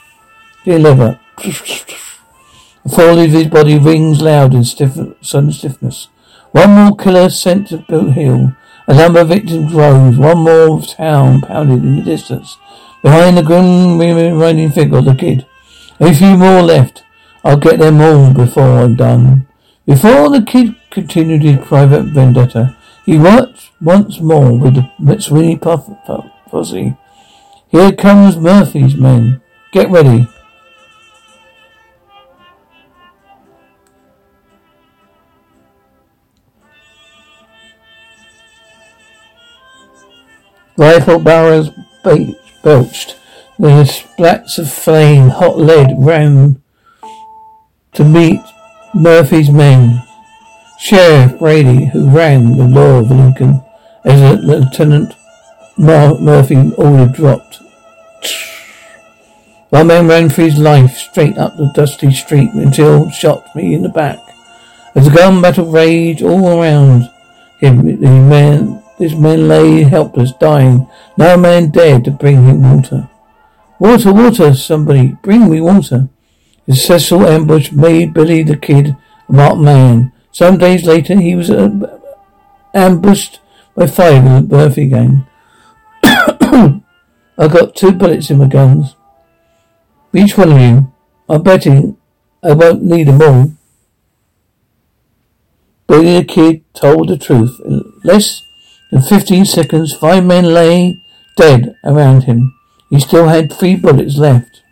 Dear 0.65 0.81
liver. 0.81 1.21
The 1.37 2.91
fall 2.91 3.19
of 3.19 3.31
his 3.31 3.49
body 3.49 3.79
rings 3.79 4.21
loud 4.21 4.55
in 4.55 4.65
stiff, 4.65 4.99
sudden 5.21 5.53
stiffness. 5.53 6.09
One 6.53 6.71
more 6.71 6.97
killer 6.97 7.31
sent 7.31 7.69
to 7.69 7.79
Boot 7.79 8.13
Hill. 8.13 8.55
A 8.87 8.95
number 8.95 9.21
of 9.21 9.29
victims 9.29 9.73
rose. 9.73 10.19
One 10.19 10.39
more 10.39 10.83
town 10.83 11.41
pounded 11.41 11.83
in 11.83 11.97
the 11.97 12.03
distance. 12.03 12.59
Behind 13.03 13.37
the 13.37 13.43
grim, 13.43 13.99
riding 13.99 14.71
figure 14.71 14.99
of 14.99 15.07
the 15.07 15.15
kid. 15.15 15.47
A 16.01 16.15
few 16.15 16.37
more 16.37 16.63
left. 16.63 17.03
I'll 17.45 17.57
get 17.57 17.79
them 17.79 18.01
all 18.01 18.33
before 18.33 18.79
I'm 18.79 18.97
done. 18.97 19.47
Before 19.87 20.31
the 20.31 20.43
kid 20.43 20.77
continued 20.91 21.43
his 21.43 21.67
private 21.67 22.05
vendetta, 22.05 22.77
he 23.05 23.19
worked 23.19 23.71
once 23.81 24.21
more 24.21 24.59
with 24.59 24.75
the 24.77 24.91
McSweeney 25.01 25.61
puff, 25.61 25.87
puff, 26.07 26.27
posse. 26.47 26.97
Here 27.69 27.93
comes 27.93 28.37
Murphy's 28.37 28.97
men. 28.97 29.43
Get 29.73 29.91
ready. 29.91 30.29
Rifle 40.77 41.21
barrels 41.21 41.71
belched. 42.03 43.17
The 43.59 43.85
splats 43.85 44.59
of 44.59 44.73
flame, 44.73 45.29
hot 45.29 45.59
lead 45.59 45.95
ran 45.99 46.61
to 47.93 48.05
meet 48.05 48.41
Murphy's 48.93 49.51
men. 49.51 50.03
Sheriff 50.81 51.39
Brady, 51.39 51.87
who 51.87 52.11
ran 52.11 52.57
the 52.57 52.65
law 52.65 52.99
of 52.99 53.11
Lincoln, 53.11 53.63
as 54.05 54.21
a 54.21 54.43
Lieutenant 54.43 55.15
Mar- 55.79 56.19
Murphy 56.19 56.73
order 56.77 57.11
dropped. 57.11 57.61
One 59.71 59.87
man 59.89 60.07
ran 60.07 60.29
for 60.31 60.43
his 60.43 60.59
life 60.59 60.97
straight 60.97 61.39
up 61.39 61.57
the 61.57 61.73
dusty 61.75 62.13
street 62.13 62.53
until 62.53 63.11
shot 63.11 63.55
me 63.57 63.75
in 63.75 63.83
the 63.83 63.89
back. 63.89 64.19
As 64.95 65.07
the 65.07 65.15
gun 65.15 65.43
battle 65.43 65.71
raged 65.71 66.23
all 66.23 66.61
around 66.61 67.11
him, 67.59 67.85
the 68.01 68.09
man, 68.09 68.84
this 68.99 69.15
man 69.15 69.49
lay 69.49 69.83
helpless, 69.83 70.33
dying. 70.33 70.89
No 71.17 71.37
man 71.37 71.71
dared 71.71 72.05
to 72.05 72.11
bring 72.11 72.45
him 72.45 72.63
water. 72.63 73.09
Water, 73.79 74.13
water, 74.13 74.55
somebody, 74.55 75.17
bring 75.23 75.51
me 75.51 75.61
water. 75.61 76.09
The 76.67 76.75
successful 76.75 77.27
ambush 77.27 77.73
made 77.73 78.15
Billy 78.15 78.43
the 78.43 78.57
Kid 78.57 78.97
a 79.29 79.33
marked 79.33 79.59
man. 79.59 80.13
Some 80.33 80.59
days 80.59 80.85
later, 80.85 81.21
he 81.21 81.35
was 81.35 81.51
uh, 81.51 82.01
ambushed 82.73 83.41
by 83.75 83.87
five 83.87 84.25
in 84.25 84.49
the 84.49 84.57
Murphy 84.57 84.89
gang. 84.89 85.27
I 86.03 87.49
got 87.49 87.77
two 87.77 87.93
bullets 87.93 88.31
in 88.31 88.39
my 88.39 88.47
guns. 88.49 88.95
Each 90.15 90.39
one 90.39 90.53
of 90.53 90.61
you. 90.61 90.93
I'm 91.29 91.43
betting 91.43 91.97
I 92.45 92.53
won't 92.53 92.83
need 92.83 93.09
them 93.09 93.23
all. 93.23 93.53
Billy 95.87 96.19
the 96.19 96.25
Kid 96.25 96.63
told 96.75 97.09
the 97.09 97.17
truth. 97.17 97.59
In 98.93 99.03
fifteen 99.03 99.45
seconds, 99.45 99.93
five 99.93 100.25
men 100.25 100.45
lay 100.45 101.03
dead 101.37 101.77
around 101.85 102.25
him. 102.25 102.55
He 102.91 103.01
still 103.01 103.29
had 103.29 103.53
three 103.53 103.75
bullets 103.75 104.17
left. 104.17 104.63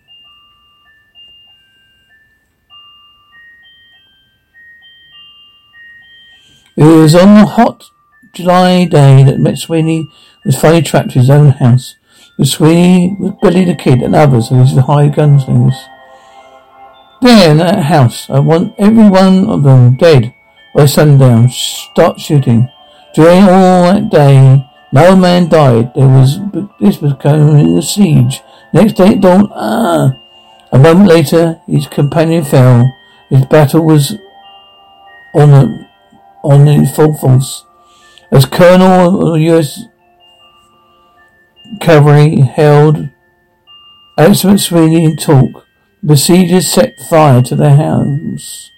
It 6.76 6.84
was 6.84 7.14
on 7.14 7.36
a 7.36 7.46
hot 7.46 7.84
July 8.32 8.86
day 8.86 9.24
that 9.24 9.36
McSweeney 9.36 10.06
was 10.44 10.58
finally 10.58 10.82
trapped 10.82 11.14
in 11.14 11.20
his 11.20 11.30
own 11.30 11.50
house. 11.50 11.96
With 12.38 12.48
Sweeney, 12.48 13.14
with 13.18 13.38
Billy 13.40 13.64
the 13.64 13.74
Kid 13.74 14.00
and 14.00 14.14
others 14.14 14.50
of 14.50 14.58
his 14.58 14.72
hired 14.78 15.12
gunslingers. 15.12 15.76
There 17.20 17.50
in 17.50 17.58
that 17.58 17.84
house, 17.84 18.30
I 18.30 18.38
want 18.40 18.74
every 18.78 19.08
one 19.08 19.48
of 19.48 19.62
them 19.64 19.96
dead 19.96 20.32
by 20.74 20.86
sundown. 20.86 21.50
Start 21.50 22.18
shooting. 22.20 22.70
During 23.14 23.42
all 23.42 23.82
that 23.92 24.08
day, 24.10 24.66
no 24.92 25.16
man 25.16 25.48
died. 25.48 25.94
There 25.94 26.08
was 26.08 26.38
this 26.80 27.00
was 27.00 27.12
becoming 27.12 27.78
a 27.78 27.82
siege. 27.82 28.40
Next 28.72 28.94
day 28.94 29.14
dawn, 29.16 29.48
ah, 29.52 30.12
a 30.72 30.78
moment 30.78 31.08
later, 31.08 31.60
his 31.66 31.86
companion 31.86 32.44
fell. 32.44 32.90
His 33.28 33.44
battle 33.46 33.84
was 33.84 34.12
on 35.34 35.50
the 35.50 35.86
on 36.42 36.86
full 36.86 37.14
force. 37.14 37.64
As 38.30 38.46
Colonel 38.46 39.28
of 39.28 39.34
the 39.34 39.40
U.S. 39.52 39.80
Cavalry 41.80 42.40
held 42.40 43.10
Alex 44.18 44.42
McSweeney 44.42 45.04
in 45.04 45.16
talk, 45.16 45.66
The 46.02 46.08
besiegers 46.08 46.70
set 46.70 46.98
fire 47.08 47.42
to 47.42 47.56
their 47.56 47.76
house. 47.76 48.70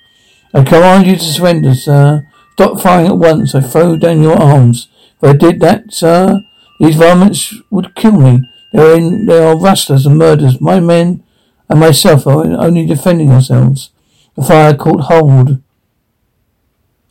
I 0.52 0.62
command 0.62 1.06
you 1.06 1.16
to 1.16 1.22
surrender, 1.22 1.74
sir. 1.74 2.26
Stop 2.54 2.80
firing 2.80 3.06
at 3.08 3.18
once. 3.18 3.54
I 3.54 3.60
throw 3.60 3.96
down 3.96 4.22
your 4.22 4.40
arms. 4.40 4.88
If 5.20 5.30
I 5.30 5.32
did 5.32 5.60
that, 5.60 5.92
sir, 5.92 6.40
these 6.80 6.96
varmints 6.96 7.54
would 7.70 7.94
kill 7.94 8.12
me. 8.12 8.48
They 8.72 8.80
are, 8.80 8.96
in, 8.96 9.26
they 9.26 9.38
are 9.38 9.58
rustlers 9.58 10.06
and 10.06 10.18
murderers. 10.18 10.60
My 10.60 10.80
men 10.80 11.22
and 11.68 11.80
myself 11.80 12.26
are 12.26 12.44
only 12.44 12.86
defending 12.86 13.30
ourselves. 13.30 13.90
The 14.36 14.44
fire 14.44 14.74
caught 14.74 15.02
hold 15.02 15.60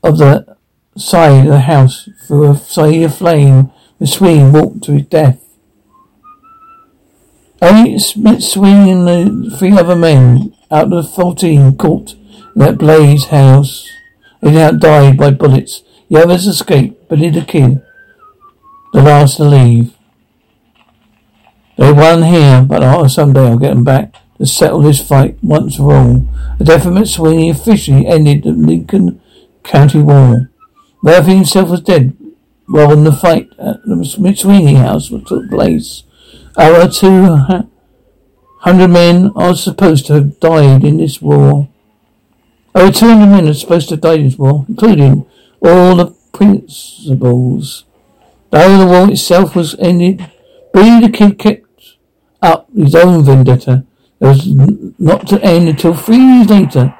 of 0.01 0.17
the 0.17 0.57
side 0.97 1.45
of 1.45 1.51
the 1.51 1.59
house 1.59 2.09
through 2.25 2.51
a 2.51 2.57
sea 2.57 3.03
of 3.03 3.17
flame. 3.17 3.71
The 3.99 4.07
swing 4.07 4.51
walked 4.51 4.83
to 4.83 4.93
his 4.93 5.07
death. 5.07 5.39
Only 7.61 7.97
Swing 7.99 8.89
and 8.89 9.07
the 9.07 9.55
three 9.57 9.71
other 9.71 9.95
men 9.95 10.53
out 10.69 10.91
of 10.91 10.91
the 10.91 11.03
fourteen 11.03 11.77
caught 11.77 12.13
in 12.13 12.19
that 12.55 12.77
Blaze 12.77 13.25
house. 13.27 13.89
Now 14.43 14.71
died 14.71 15.17
by 15.17 15.31
bullets. 15.31 15.83
The 16.09 16.21
others 16.21 16.45
escaped, 16.45 17.09
Billy 17.09 17.29
the 17.29 17.41
Kid, 17.41 17.81
the 18.93 19.01
last 19.01 19.37
to 19.37 19.45
leave. 19.45 19.93
They 21.77 21.91
won 21.91 22.23
here, 22.23 22.63
but 22.67 22.83
oh, 22.83 23.07
someday 23.07 23.47
I'll 23.47 23.57
get 23.57 23.69
them 23.69 23.83
back 23.83 24.15
to 24.37 24.45
settle 24.45 24.81
this 24.81 25.01
fight 25.01 25.37
once 25.41 25.77
for 25.77 25.93
all. 25.93 26.27
The 26.59 26.65
death 26.65 26.85
of 26.85 26.93
McSweeney 26.93 27.49
officially 27.49 28.05
ended 28.05 28.43
the 28.43 28.51
Lincoln 28.51 29.21
County 29.63 30.01
War. 30.01 30.51
Murphy 31.01 31.35
himself 31.35 31.69
was 31.69 31.81
dead 31.81 32.15
while 32.67 32.87
well, 32.87 33.03
the 33.03 33.11
fight 33.11 33.49
at 33.59 33.83
the 33.83 33.95
McSweeney 33.95 34.77
house 34.77 35.09
took 35.09 35.49
place. 35.49 36.03
Our 36.57 36.87
two 36.87 37.37
hundred 38.59 38.87
men 38.87 39.31
are 39.35 39.55
supposed 39.55 40.05
to 40.07 40.13
have 40.13 40.39
died 40.39 40.83
in 40.83 40.97
this 40.97 41.21
war. 41.21 41.69
Over 42.75 42.91
200 42.91 43.25
men 43.27 43.47
are 43.47 43.53
supposed 43.53 43.89
to 43.89 44.13
in 44.13 44.23
this 44.23 44.37
war, 44.37 44.65
including 44.67 45.25
all 45.61 45.95
the 45.95 46.15
principals. 46.31 47.85
Though 48.49 48.77
the 48.77 48.87
war 48.87 49.11
itself 49.11 49.55
was 49.55 49.75
ended, 49.79 50.31
Billy 50.73 51.01
the 51.01 51.09
Kid 51.09 51.37
kept 51.37 51.97
up 52.41 52.67
his 52.75 52.95
own 52.95 53.23
vendetta. 53.23 53.85
It 54.19 54.25
was 54.25 54.47
not 54.99 55.27
to 55.27 55.41
end 55.43 55.69
until 55.69 55.93
three 55.93 56.17
years 56.17 56.49
later, 56.49 56.95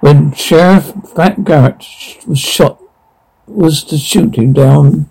when 0.00 0.32
Sheriff 0.32 0.92
Pat 1.16 1.42
Garrett 1.44 1.84
was 2.26 2.38
shot, 2.38 2.80
was 3.46 3.82
to 3.84 3.98
shoot 3.98 4.36
him 4.36 4.52
down 4.52 5.10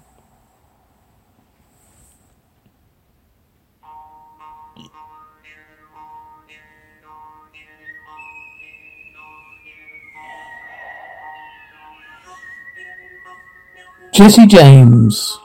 Jesse 14.18 14.48
James. 14.48 15.38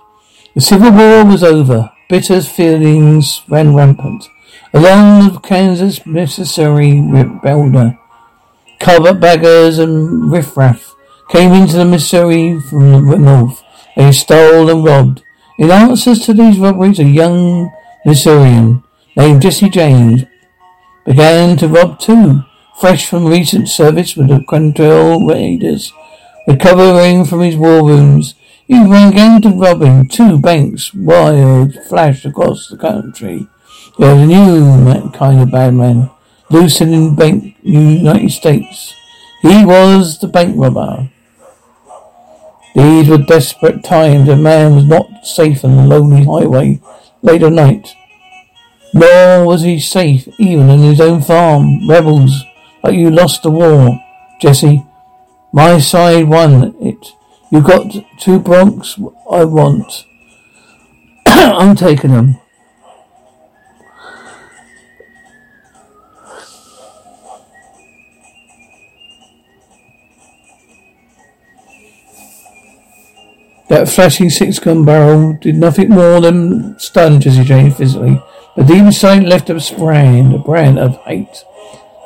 The 0.55 0.63
Civil 0.63 0.93
War 0.93 1.27
was 1.27 1.45
over. 1.45 1.93
Bitter 2.09 2.41
feelings 2.41 3.43
ran 3.47 3.75
rampant. 3.75 4.25
Along 4.73 5.35
the 5.35 5.41
Kansas 5.41 6.07
Mississippi 6.07 6.99
border, 7.43 7.99
carpetbaggers 8.81 9.79
and 9.79 10.33
riffraff 10.33 10.95
came 11.29 11.53
into 11.53 11.77
the 11.77 11.85
Missouri 11.85 12.63
from 12.63 13.11
the 13.11 13.19
north. 13.19 13.63
They 13.95 14.11
stole 14.11 14.71
and 14.71 14.83
robbed. 14.83 15.23
In 15.59 15.71
answer 15.71 16.15
to 16.15 16.33
these 16.33 16.59
robberies, 16.59 16.99
a 16.99 17.05
young 17.05 17.71
Missourian 18.07 18.83
named 19.15 19.43
Jesse 19.43 19.69
James 19.69 20.25
began 21.05 21.59
to 21.59 21.69
rob 21.69 21.99
too. 22.01 22.43
Fresh 22.81 23.07
from 23.07 23.27
recent 23.27 23.69
service 23.69 24.17
with 24.17 24.29
the 24.29 24.39
Quantrill 24.39 25.29
Raiders, 25.29 25.93
recovering 26.49 27.27
from 27.27 27.43
his 27.43 27.55
war 27.55 27.85
wounds, 27.85 28.35
you 28.73 28.85
began 28.85 29.43
to 29.43 29.51
robbing 29.51 30.09
two 30.09 30.39
banks 30.39 30.95
wild 30.95 31.75
flashed 31.91 32.25
across 32.25 32.69
the 32.69 32.77
country. 32.79 33.47
Was 33.99 34.19
a 34.19 34.27
new 34.27 35.11
kind 35.11 35.41
of 35.41 35.51
bad 35.51 35.75
man, 35.75 36.11
loose 36.49 36.81
in 36.81 37.15
bank 37.15 37.55
United 37.63 38.31
States. 38.31 38.95
He 39.43 39.67
was 39.67 40.19
the 40.19 40.27
bank 40.27 40.57
robber. 40.57 41.11
These 42.75 43.11
were 43.11 43.19
desperate 43.19 43.85
times. 43.85 44.31
A 44.31 44.37
man 44.37 44.75
was 44.75 44.87
not 44.87 45.27
safe 45.27 45.63
on 45.67 45.77
the 45.77 45.83
lonely 45.85 46.25
highway 46.25 46.81
late 47.21 47.43
at 47.43 47.53
night. 47.53 47.95
Nor 48.95 49.47
was 49.47 49.63
he 49.63 49.81
safe 49.81 50.27
even 50.39 50.71
in 50.71 50.81
his 50.81 51.01
own 51.01 51.21
farm. 51.21 51.87
Rebels, 51.87 52.43
like 52.83 52.95
you 52.95 53.11
lost 53.11 53.43
the 53.43 53.51
war, 53.51 54.01
Jesse. 54.41 54.87
My 55.53 55.79
side 55.79 56.29
won 56.29 56.75
it. 56.81 57.13
You 57.53 57.61
got 57.61 57.93
two 58.19 58.41
broncs 58.41 58.99
I 59.31 59.45
want. 59.45 60.07
I'm 61.27 61.77
taking 61.77 62.11
them. 62.11 62.41
That 73.69 73.87
flashing 73.87 74.31
six 74.31 74.59
gun 74.59 74.87
barrel 74.87 75.35
did 75.39 75.57
nothing 75.57 75.91
more 75.91 76.23
than 76.23 76.79
stun 76.79 77.21
Jesse 77.21 77.45
James 77.45 77.77
physically, 77.77 78.23
but 78.57 78.67
deep 78.67 78.79
inside 78.79 79.25
left 79.25 79.51
a 79.51 79.75
brand, 79.77 80.35
a 80.35 80.39
brand 80.39 80.79
of 80.79 80.97
hate. 81.05 81.45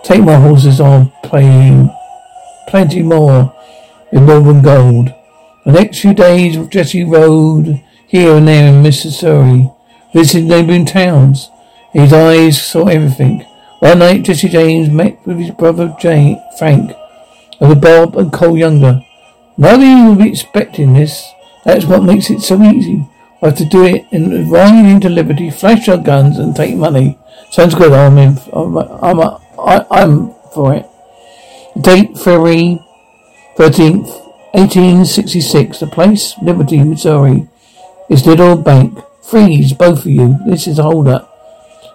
Take 0.02 0.24
my 0.24 0.40
horses 0.40 0.80
on, 0.80 1.12
playing 1.22 1.88
plenty 2.66 3.04
more 3.04 3.54
in 4.10 4.26
Northern 4.26 4.60
Gold. 4.60 5.12
The 5.66 5.72
next 5.72 5.98
few 5.98 6.14
days, 6.14 6.64
Jesse 6.68 7.02
rode 7.02 7.82
here 8.06 8.36
and 8.36 8.46
there 8.46 8.72
in 8.72 8.84
Mississippi, 8.84 9.68
visiting 10.14 10.46
neighboring 10.46 10.86
towns. 10.86 11.50
His 11.92 12.12
eyes 12.12 12.62
saw 12.62 12.86
everything. 12.86 13.40
One 13.80 13.98
night, 13.98 14.22
Jesse 14.22 14.48
James 14.48 14.88
met 14.88 15.26
with 15.26 15.38
his 15.38 15.50
brother 15.50 15.92
Jay, 15.98 16.40
Frank, 16.56 16.92
of 17.60 17.68
the 17.68 17.74
Bob 17.74 18.16
and 18.16 18.32
Cole 18.32 18.56
Younger. 18.56 19.04
Nobody 19.58 20.08
would 20.08 20.18
be 20.18 20.30
expecting 20.30 20.94
this. 20.94 21.26
That's 21.64 21.84
what 21.84 22.04
makes 22.04 22.30
it 22.30 22.42
so 22.42 22.62
easy. 22.62 23.04
I 23.42 23.46
have 23.46 23.58
to 23.58 23.64
do 23.64 23.84
it 23.84 24.06
in 24.12 24.48
riding 24.48 24.88
into 24.88 25.08
liberty, 25.08 25.50
flash 25.50 25.88
our 25.88 25.98
guns, 25.98 26.38
and 26.38 26.54
take 26.54 26.76
money. 26.76 27.18
Sounds 27.50 27.74
good. 27.74 27.92
I'm 27.92 28.16
in. 28.18 28.38
I'm. 28.52 28.78
I'm. 28.78 29.84
I'm 29.90 30.34
for 30.54 30.74
it. 30.74 30.86
Date 31.80 32.16
ferry 32.16 32.80
13th, 33.58 34.25
1866. 34.56 35.80
The 35.80 35.86
place, 35.86 36.34
Liberty, 36.40 36.82
Missouri. 36.82 37.46
His 38.08 38.26
little 38.26 38.56
bank. 38.56 38.98
Freeze, 39.22 39.74
both 39.74 40.00
of 40.00 40.06
you. 40.06 40.38
This 40.46 40.66
is 40.66 40.78
a 40.78 40.82
hold 40.82 41.08
up. 41.08 41.30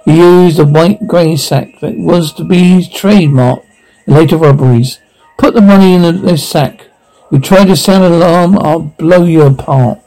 He 0.06 0.18
used 0.18 0.60
a 0.60 0.66
white 0.66 1.08
grey 1.08 1.38
sack 1.38 1.80
that 1.80 1.98
was 1.98 2.32
to 2.34 2.44
be 2.44 2.60
his 2.60 2.88
trademark 2.88 3.64
in 4.06 4.14
later 4.14 4.38
robberies. 4.38 5.00
Put 5.40 5.56
the 5.56 5.62
money 5.62 5.96
in 5.96 6.24
this 6.24 6.48
sack. 6.48 6.86
You 7.32 7.40
try 7.40 7.66
to 7.66 7.76
sound 7.76 8.04
an 8.04 8.12
alarm, 8.12 8.60
I'll 8.60 8.80
blow 8.80 9.26
you 9.26 9.42
apart. 9.42 10.00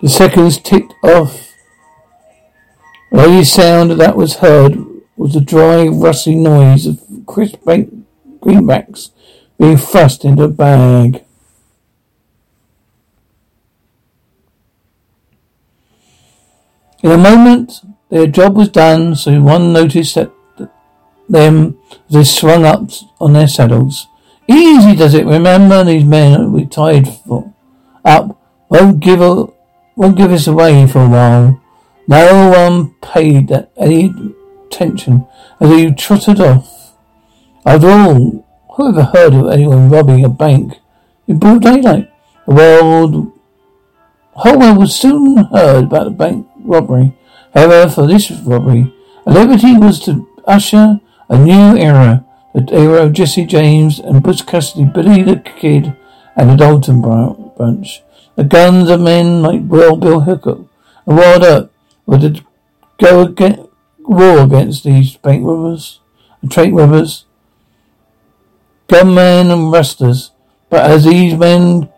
The 0.00 0.08
seconds 0.08 0.58
ticked 0.58 0.94
off. 1.02 1.52
The 3.10 3.24
only 3.24 3.44
sound 3.44 3.90
that 3.92 4.16
was 4.16 4.36
heard 4.36 4.76
was 5.16 5.34
the 5.34 5.40
dry, 5.40 5.88
rusty 5.88 6.36
noise 6.36 6.86
of 6.86 7.00
crisp 7.26 7.56
greenbacks 7.64 9.10
being 9.58 9.76
thrust 9.76 10.24
into 10.24 10.44
a 10.44 10.48
bag. 10.48 11.24
In 17.02 17.10
a 17.10 17.18
moment, 17.18 17.80
their 18.08 18.26
job 18.26 18.56
was 18.56 18.68
done, 18.68 19.14
so 19.14 19.40
one 19.40 19.72
noticed 19.72 20.14
that 20.14 20.32
them 21.28 21.78
as 22.08 22.14
they 22.14 22.24
swung 22.24 22.64
up 22.64 22.90
on 23.20 23.34
their 23.34 23.48
saddles. 23.48 24.06
Easy 24.48 24.96
does 24.96 25.14
it, 25.14 25.26
remember? 25.26 25.84
These 25.84 26.04
men 26.04 26.52
we 26.52 26.64
tied 26.66 27.06
for, 27.06 27.52
up 28.04 28.40
won't 28.68 29.00
give 29.00 29.20
a, 29.20 29.46
won't 29.94 30.16
give 30.16 30.32
us 30.32 30.46
away 30.46 30.86
for 30.86 31.02
a 31.02 31.08
while. 31.08 31.62
No 32.06 32.48
one 32.48 32.94
paid 33.02 33.52
any 33.76 34.12
attention 34.66 35.26
as 35.60 35.70
he 35.70 35.92
trotted 35.92 36.40
off. 36.40 36.94
After 37.66 37.90
all, 37.90 38.47
who 38.78 38.90
ever 38.90 39.02
heard 39.02 39.34
of 39.34 39.50
anyone 39.50 39.90
robbing 39.90 40.24
a 40.24 40.28
bank 40.28 40.78
in 41.26 41.36
broad 41.40 41.62
daylight? 41.62 42.08
The 42.46 42.54
world, 42.54 43.32
whole 44.30 44.58
world 44.60 44.78
was 44.78 44.94
soon 44.94 45.36
heard 45.46 45.86
about 45.86 46.04
the 46.04 46.10
bank 46.10 46.46
robbery. 46.56 47.12
However, 47.52 47.90
for 47.90 48.06
this 48.06 48.30
robbery, 48.30 48.94
a 49.26 49.32
liberty 49.32 49.76
was 49.76 49.98
to 50.04 50.28
usher 50.46 51.00
a 51.28 51.36
new 51.36 51.76
era. 51.76 52.24
The 52.54 52.72
era 52.72 53.02
of 53.02 53.14
Jesse 53.14 53.46
James 53.46 53.98
and 53.98 54.22
Butch 54.22 54.46
Cassidy, 54.46 54.84
Billy 54.84 55.24
the 55.24 55.40
Kid, 55.40 55.96
and 56.36 56.50
the 56.50 56.56
Dalton 56.56 57.02
bunch. 57.02 58.02
The 58.36 58.44
guns 58.44 58.88
of 58.90 59.00
men 59.00 59.42
like 59.42 59.62
Wild 59.64 60.00
Bill 60.00 60.20
Hickok 60.20 60.60
and 61.04 61.16
Wild 61.16 61.68
were 62.06 62.18
to 62.18 62.40
go 62.98 63.22
against, 63.22 63.70
war 63.98 64.38
against 64.44 64.84
these 64.84 65.16
bank 65.16 65.44
robbers 65.44 65.98
and 66.40 66.52
train 66.52 66.74
robbers, 66.76 67.24
gunmen 68.88 69.50
and 69.50 69.70
rustlers. 69.70 70.32
But 70.70 70.90
as 70.90 71.04
these 71.04 71.34
men 71.34 71.88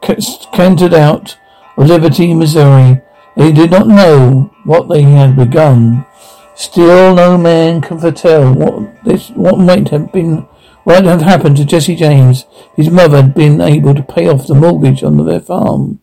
cantered 0.00 0.94
out 0.94 1.36
of 1.76 1.88
Liberty, 1.88 2.32
Missouri, 2.32 3.00
they 3.36 3.52
did 3.52 3.70
not 3.70 3.88
know 3.88 4.54
what 4.64 4.88
they 4.88 5.02
had 5.02 5.36
begun. 5.36 6.06
Still, 6.54 7.14
no 7.14 7.38
man 7.38 7.80
can 7.80 7.98
foretell 7.98 8.54
what 8.54 9.04
this 9.04 9.30
what 9.30 9.58
might 9.58 9.88
have 9.88 10.12
been 10.12 10.46
what 10.84 11.04
have 11.04 11.22
happened 11.22 11.56
to 11.56 11.64
Jesse 11.64 11.96
James. 11.96 12.44
His 12.76 12.90
mother 12.90 13.22
had 13.22 13.34
been 13.34 13.60
able 13.60 13.94
to 13.94 14.02
pay 14.02 14.28
off 14.28 14.46
the 14.46 14.54
mortgage 14.54 15.02
on 15.02 15.24
their 15.24 15.40
farm. 15.40 16.00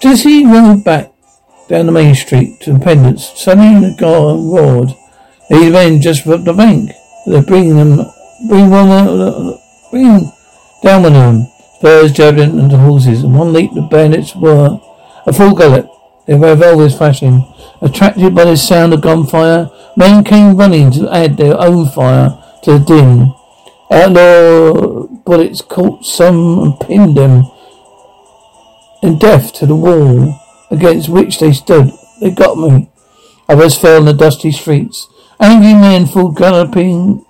Jesse 0.00 0.46
rode 0.46 0.84
back 0.84 1.12
down 1.68 1.86
the 1.86 1.92
main 1.92 2.14
street 2.14 2.60
to 2.60 2.70
Independence. 2.70 3.32
Suddenly 3.34 3.90
the 3.90 3.96
guard 3.96 4.40
roared. 4.40 4.94
These 5.48 5.72
men 5.72 6.00
just 6.00 6.26
robbed 6.26 6.44
the 6.44 6.52
bank. 6.52 6.92
They're 7.26 7.42
bringing 7.42 7.76
them, 7.76 8.06
bring 8.48 8.70
one, 8.70 8.88
uh, 8.90 9.58
bring 9.90 10.32
down 10.82 11.02
one 11.02 11.14
of 11.14 11.22
them. 11.22 11.46
Spurs 11.78 12.12
jabbing 12.12 12.58
into 12.58 12.76
horses, 12.76 13.24
and 13.24 13.36
one 13.36 13.52
leap 13.52 13.72
the 13.74 13.82
bandits 13.82 14.36
were 14.36 14.80
a 15.26 15.32
full 15.32 15.54
gallop. 15.54 15.88
Their 16.26 16.38
revolvers 16.38 16.96
flashing. 16.96 17.44
Attracted 17.80 18.34
by 18.34 18.44
the 18.44 18.56
sound 18.56 18.94
of 18.94 19.00
gunfire, 19.00 19.68
men 19.96 20.22
came 20.22 20.56
running 20.56 20.92
to 20.92 21.12
add 21.12 21.36
their 21.36 21.60
own 21.60 21.88
fire 21.88 22.38
to 22.62 22.78
the 22.78 22.84
din. 22.84 23.34
Outlaw 23.90 25.08
bullets 25.24 25.60
caught 25.60 26.04
some 26.04 26.60
and 26.60 26.80
pinned 26.80 27.16
them 27.16 27.44
in 29.02 29.18
death 29.18 29.52
to 29.54 29.66
the 29.66 29.74
wall 29.74 30.40
against 30.70 31.08
which 31.08 31.40
they 31.40 31.52
stood. 31.52 31.90
They 32.20 32.30
got 32.30 32.56
me. 32.56 32.88
Others 33.48 33.76
fell 33.76 33.98
in 33.98 34.04
the 34.04 34.12
dusty 34.12 34.52
streets. 34.52 35.08
Angry 35.40 35.74
men 35.74 36.06
full 36.06 36.30
galloping 36.30 37.24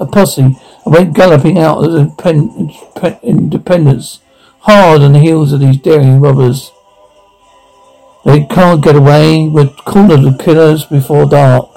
a 0.00 0.06
posse 0.06 0.42
and 0.42 0.56
went 0.84 1.14
galloping 1.14 1.58
out 1.58 1.84
of 1.84 1.92
the 1.92 3.18
independence, 3.22 4.20
hard 4.60 5.02
on 5.02 5.12
the 5.12 5.18
heels 5.18 5.52
of 5.52 5.60
these 5.60 5.78
daring 5.78 6.20
robbers. 6.20 6.70
They 8.24 8.44
can't 8.44 8.82
get 8.82 8.96
away. 8.96 9.48
We're 9.48 9.68
cornered 9.68 10.22
the 10.22 10.36
killers 10.38 10.84
before 10.84 11.26
dark. 11.26 11.70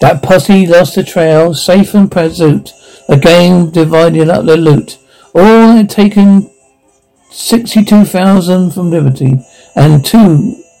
That 0.00 0.22
posse 0.22 0.66
lost 0.66 0.94
the 0.96 1.04
trail, 1.04 1.54
safe 1.54 1.94
and 1.94 2.10
pursuit. 2.10 2.72
Gang 3.20 3.70
divided 3.70 4.30
up 4.30 4.46
their 4.46 4.56
loot. 4.56 4.98
All 5.34 5.72
had 5.72 5.90
taken 5.90 6.50
62,000 7.30 8.70
from 8.72 8.90
Liberty 8.90 9.44
and 9.76 10.04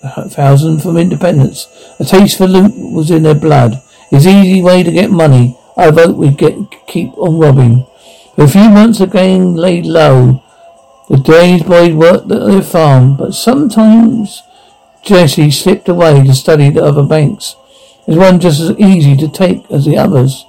2,000 0.02 0.80
from 0.80 0.96
Independence. 0.96 1.68
A 1.98 2.04
taste 2.04 2.38
for 2.38 2.46
loot 2.46 2.72
was 2.76 3.10
in 3.10 3.22
their 3.22 3.34
blood. 3.34 3.82
It's 4.10 4.26
easy 4.26 4.60
way 4.60 4.82
to 4.82 4.92
get 4.92 5.10
money. 5.10 5.58
I 5.76 5.90
vote 5.90 6.16
we 6.16 6.30
get 6.30 6.54
keep 6.86 7.16
on 7.16 7.38
robbing. 7.38 7.86
For 8.34 8.44
a 8.44 8.48
few 8.48 8.68
months 8.68 8.98
the 8.98 9.06
gang 9.06 9.54
laid 9.54 9.86
low. 9.86 10.42
The 11.08 11.16
day's 11.16 11.62
boys 11.62 11.94
worked 11.94 12.30
at 12.30 12.46
their 12.46 12.62
farm, 12.62 13.16
but 13.16 13.34
sometimes 13.34 14.42
Jesse 15.02 15.50
slipped 15.50 15.88
away 15.88 16.22
to 16.24 16.34
study 16.34 16.70
the 16.70 16.84
other 16.84 17.02
banks 17.02 17.56
is 18.06 18.16
one 18.16 18.40
just 18.40 18.60
as 18.60 18.78
easy 18.78 19.16
to 19.16 19.28
take 19.28 19.70
as 19.70 19.84
the 19.84 19.96
others. 19.96 20.44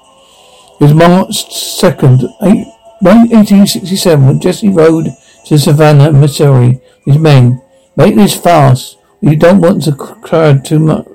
It 0.80 0.86
was 0.86 0.94
March 0.94 1.46
2nd, 1.50 2.24
1867, 2.40 4.26
when 4.26 4.40
Jesse 4.40 4.70
rode 4.70 5.16
to 5.46 5.60
Savannah, 5.60 6.12
Missouri, 6.12 6.82
with 7.06 7.16
his 7.16 7.20
men. 7.20 7.62
Make 7.96 8.16
this 8.16 8.36
fast. 8.36 8.98
You 9.24 9.38
don't 9.38 9.62
want 9.62 9.84
to 9.84 9.94
crowd 9.94 10.66
too 10.66 10.80
much, 10.80 11.08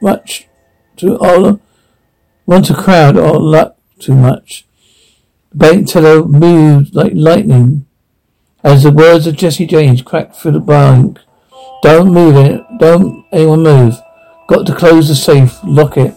much 0.00 0.48
to 0.96 1.18
all, 1.18 1.60
want 2.46 2.64
to 2.64 2.74
crowd 2.74 3.18
or 3.18 3.38
luck 3.38 3.76
too 3.98 4.14
much. 4.14 4.64
Teller 5.54 6.24
moved 6.24 6.94
like 6.94 7.12
lightning 7.14 7.84
as 8.64 8.84
the 8.84 8.90
words 8.90 9.26
of 9.26 9.36
Jesse 9.36 9.66
James 9.66 10.00
cracked 10.00 10.34
through 10.34 10.52
the 10.52 10.60
bank. 10.60 11.18
Don't 11.82 12.10
move 12.10 12.36
it. 12.36 12.62
Don't 12.78 13.26
anyone 13.30 13.64
move. 13.64 14.00
Got 14.48 14.66
to 14.68 14.74
close 14.74 15.08
the 15.08 15.14
safe. 15.14 15.58
Lock 15.62 15.98
it. 15.98 16.14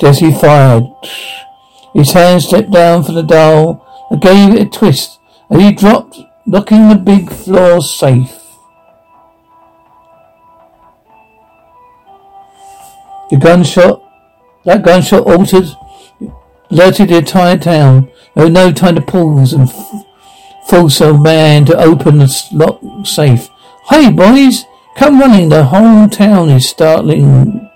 Jesse 0.00 0.30
fired. 0.30 0.84
His 1.92 2.12
hand 2.12 2.44
slipped 2.44 2.70
down 2.70 3.02
from 3.02 3.16
the 3.16 3.24
dial 3.24 3.84
and 4.12 4.22
gave 4.22 4.54
it 4.54 4.68
a 4.68 4.70
twist 4.70 5.18
and 5.50 5.60
he 5.60 5.72
dropped, 5.72 6.20
locking 6.46 6.88
the 6.88 6.94
big 6.94 7.32
floor 7.32 7.82
safe. 7.82 8.39
The 13.30 13.36
gunshot, 13.36 14.02
that 14.64 14.82
gunshot 14.82 15.26
altered 15.26 15.68
alerted 16.70 17.08
the 17.08 17.18
entire 17.18 17.58
town. 17.58 18.10
There 18.34 18.44
was 18.44 18.52
no 18.52 18.72
time 18.72 18.94
to 18.96 19.00
pause 19.00 19.52
and 19.52 19.68
f- 19.68 20.04
force 20.68 21.00
a 21.00 21.16
man 21.16 21.64
to 21.66 21.78
open 21.78 22.18
the 22.18 22.48
lock 22.52 23.06
safe. 23.06 23.48
Hey, 23.88 24.10
boys, 24.10 24.64
come 24.96 25.20
running. 25.20 25.48
The 25.48 25.64
whole 25.64 26.08
town 26.08 26.48
is 26.48 26.68
startling, 26.68 27.70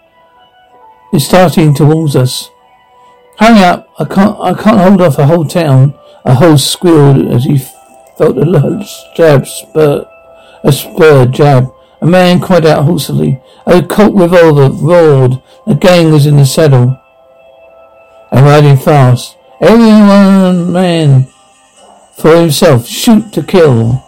is 1.12 1.26
starting 1.26 1.74
towards 1.74 2.16
us. 2.16 2.50
Hurry 3.38 3.64
up. 3.64 3.90
I 3.98 4.04
can't, 4.04 4.38
I 4.40 4.54
can't 4.54 4.78
hold 4.78 5.00
off 5.00 5.18
a 5.18 5.26
whole 5.26 5.44
town. 5.44 5.94
A 6.24 6.34
host 6.34 6.70
squealed 6.70 7.28
as 7.28 7.44
he 7.44 7.58
felt 8.16 8.38
a 8.38 8.86
jab 9.14 9.46
spur, 9.46 10.06
a 10.62 10.72
spur 10.72 11.26
jab. 11.26 11.72
A 12.04 12.06
man 12.06 12.38
cried 12.38 12.66
out 12.66 12.84
hoarsely. 12.84 13.40
A 13.64 13.80
Colt 13.82 14.14
revolver 14.14 14.68
roared. 14.68 15.42
A 15.66 15.74
gang 15.74 16.12
was 16.12 16.26
in 16.26 16.36
the 16.36 16.44
saddle 16.44 17.00
and 18.30 18.44
riding 18.44 18.76
fast. 18.76 19.38
Everyone, 19.58 20.70
man, 20.70 21.28
for 22.12 22.36
himself. 22.36 22.86
Shoot 22.86 23.32
to 23.32 23.42
kill. 23.42 24.04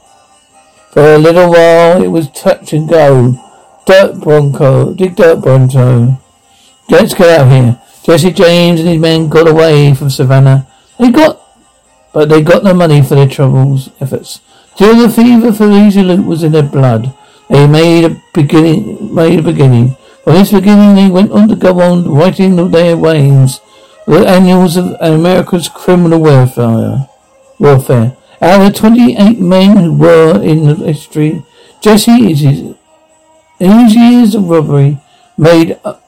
For 0.93 1.15
a 1.15 1.19
little 1.19 1.51
while 1.51 2.03
it 2.03 2.09
was 2.09 2.29
touch 2.33 2.75
and 2.75 2.87
go. 2.87 3.41
Dirt 3.87 4.21
Bronco, 4.21 4.93
dig 4.93 5.17
Dirt 5.17 5.41
Bronco. 5.41 6.21
Let's 6.91 7.15
get 7.15 7.41
out 7.41 7.47
of 7.47 7.51
here. 7.51 7.81
Jesse 8.03 8.31
James 8.31 8.81
and 8.81 8.91
his 8.91 8.99
men 8.99 9.31
got 9.31 9.49
away 9.49 9.95
from 9.95 10.11
Savannah. 10.11 10.67
They 10.99 11.11
got, 11.11 11.41
but 12.13 12.29
they 12.29 12.43
got 12.43 12.63
no 12.63 12.75
money 12.75 13.01
for 13.01 13.15
their 13.15 13.27
troubles, 13.27 13.89
efforts. 14.01 14.43
Still 14.75 14.97
the 14.97 15.09
fever 15.09 15.51
for 15.51 15.71
easy 15.71 16.03
loot 16.03 16.27
was 16.27 16.43
in 16.43 16.53
their 16.53 16.63
blood. 16.63 17.15
They 17.49 17.67
made 17.67 18.05
a 18.05 18.23
beginning, 18.35 19.15
made 19.15 19.39
a 19.39 19.43
beginning. 19.43 19.97
From 20.25 20.35
this 20.35 20.53
beginning 20.53 20.97
they 20.97 21.09
went 21.11 21.33
on 21.33 21.49
to 21.49 21.57
go 21.57 21.81
on 21.81 22.09
writing 22.13 22.57
their 22.71 22.97
ways 22.97 23.61
the 24.07 24.25
annuals 24.27 24.77
of 24.77 24.97
America's 25.01 25.69
criminal 25.69 26.21
warfare. 26.21 27.09
Warfare. 27.59 28.17
Out 28.41 28.61
of 28.61 28.73
the 28.73 28.79
28 28.79 29.41
men 29.41 29.77
who 29.77 29.97
were 29.97 30.41
in 30.43 30.67
the 30.67 30.75
history, 30.75 31.45
Jesse 31.81 32.31
is 32.33 32.41
his, 32.41 32.61
in 33.59 33.71
his 33.81 33.95
years 33.95 34.35
of 34.35 34.49
robbery 34.49 34.99
made 35.37 35.79
uh, 35.85 35.99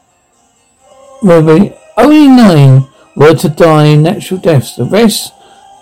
robbery. 1.23 1.75
Only 1.97 2.29
nine 2.29 2.87
were 3.17 3.35
to 3.35 3.49
die 3.49 3.97
natural 3.97 4.41
deaths. 4.41 4.77
The 4.77 4.85
rest 4.85 5.33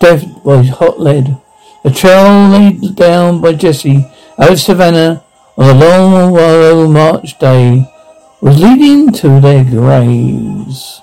death 0.01 0.25
by 0.45 0.63
hot 0.63 0.99
lead. 1.01 1.37
The 1.83 1.91
trail 1.91 2.49
laid 2.49 2.97
down 2.97 3.41
by 3.41 3.53
Jesse 3.53 4.07
out 4.39 4.53
of 4.53 4.61
Savannah 4.61 5.23
on 5.57 5.77
a 5.77 5.79
long, 5.79 6.33
wild 6.33 6.91
March 6.91 7.39
day 7.39 7.91
was 8.41 8.61
leading 8.61 9.11
to 9.13 9.41
their 9.41 9.65
graves. 9.65 11.01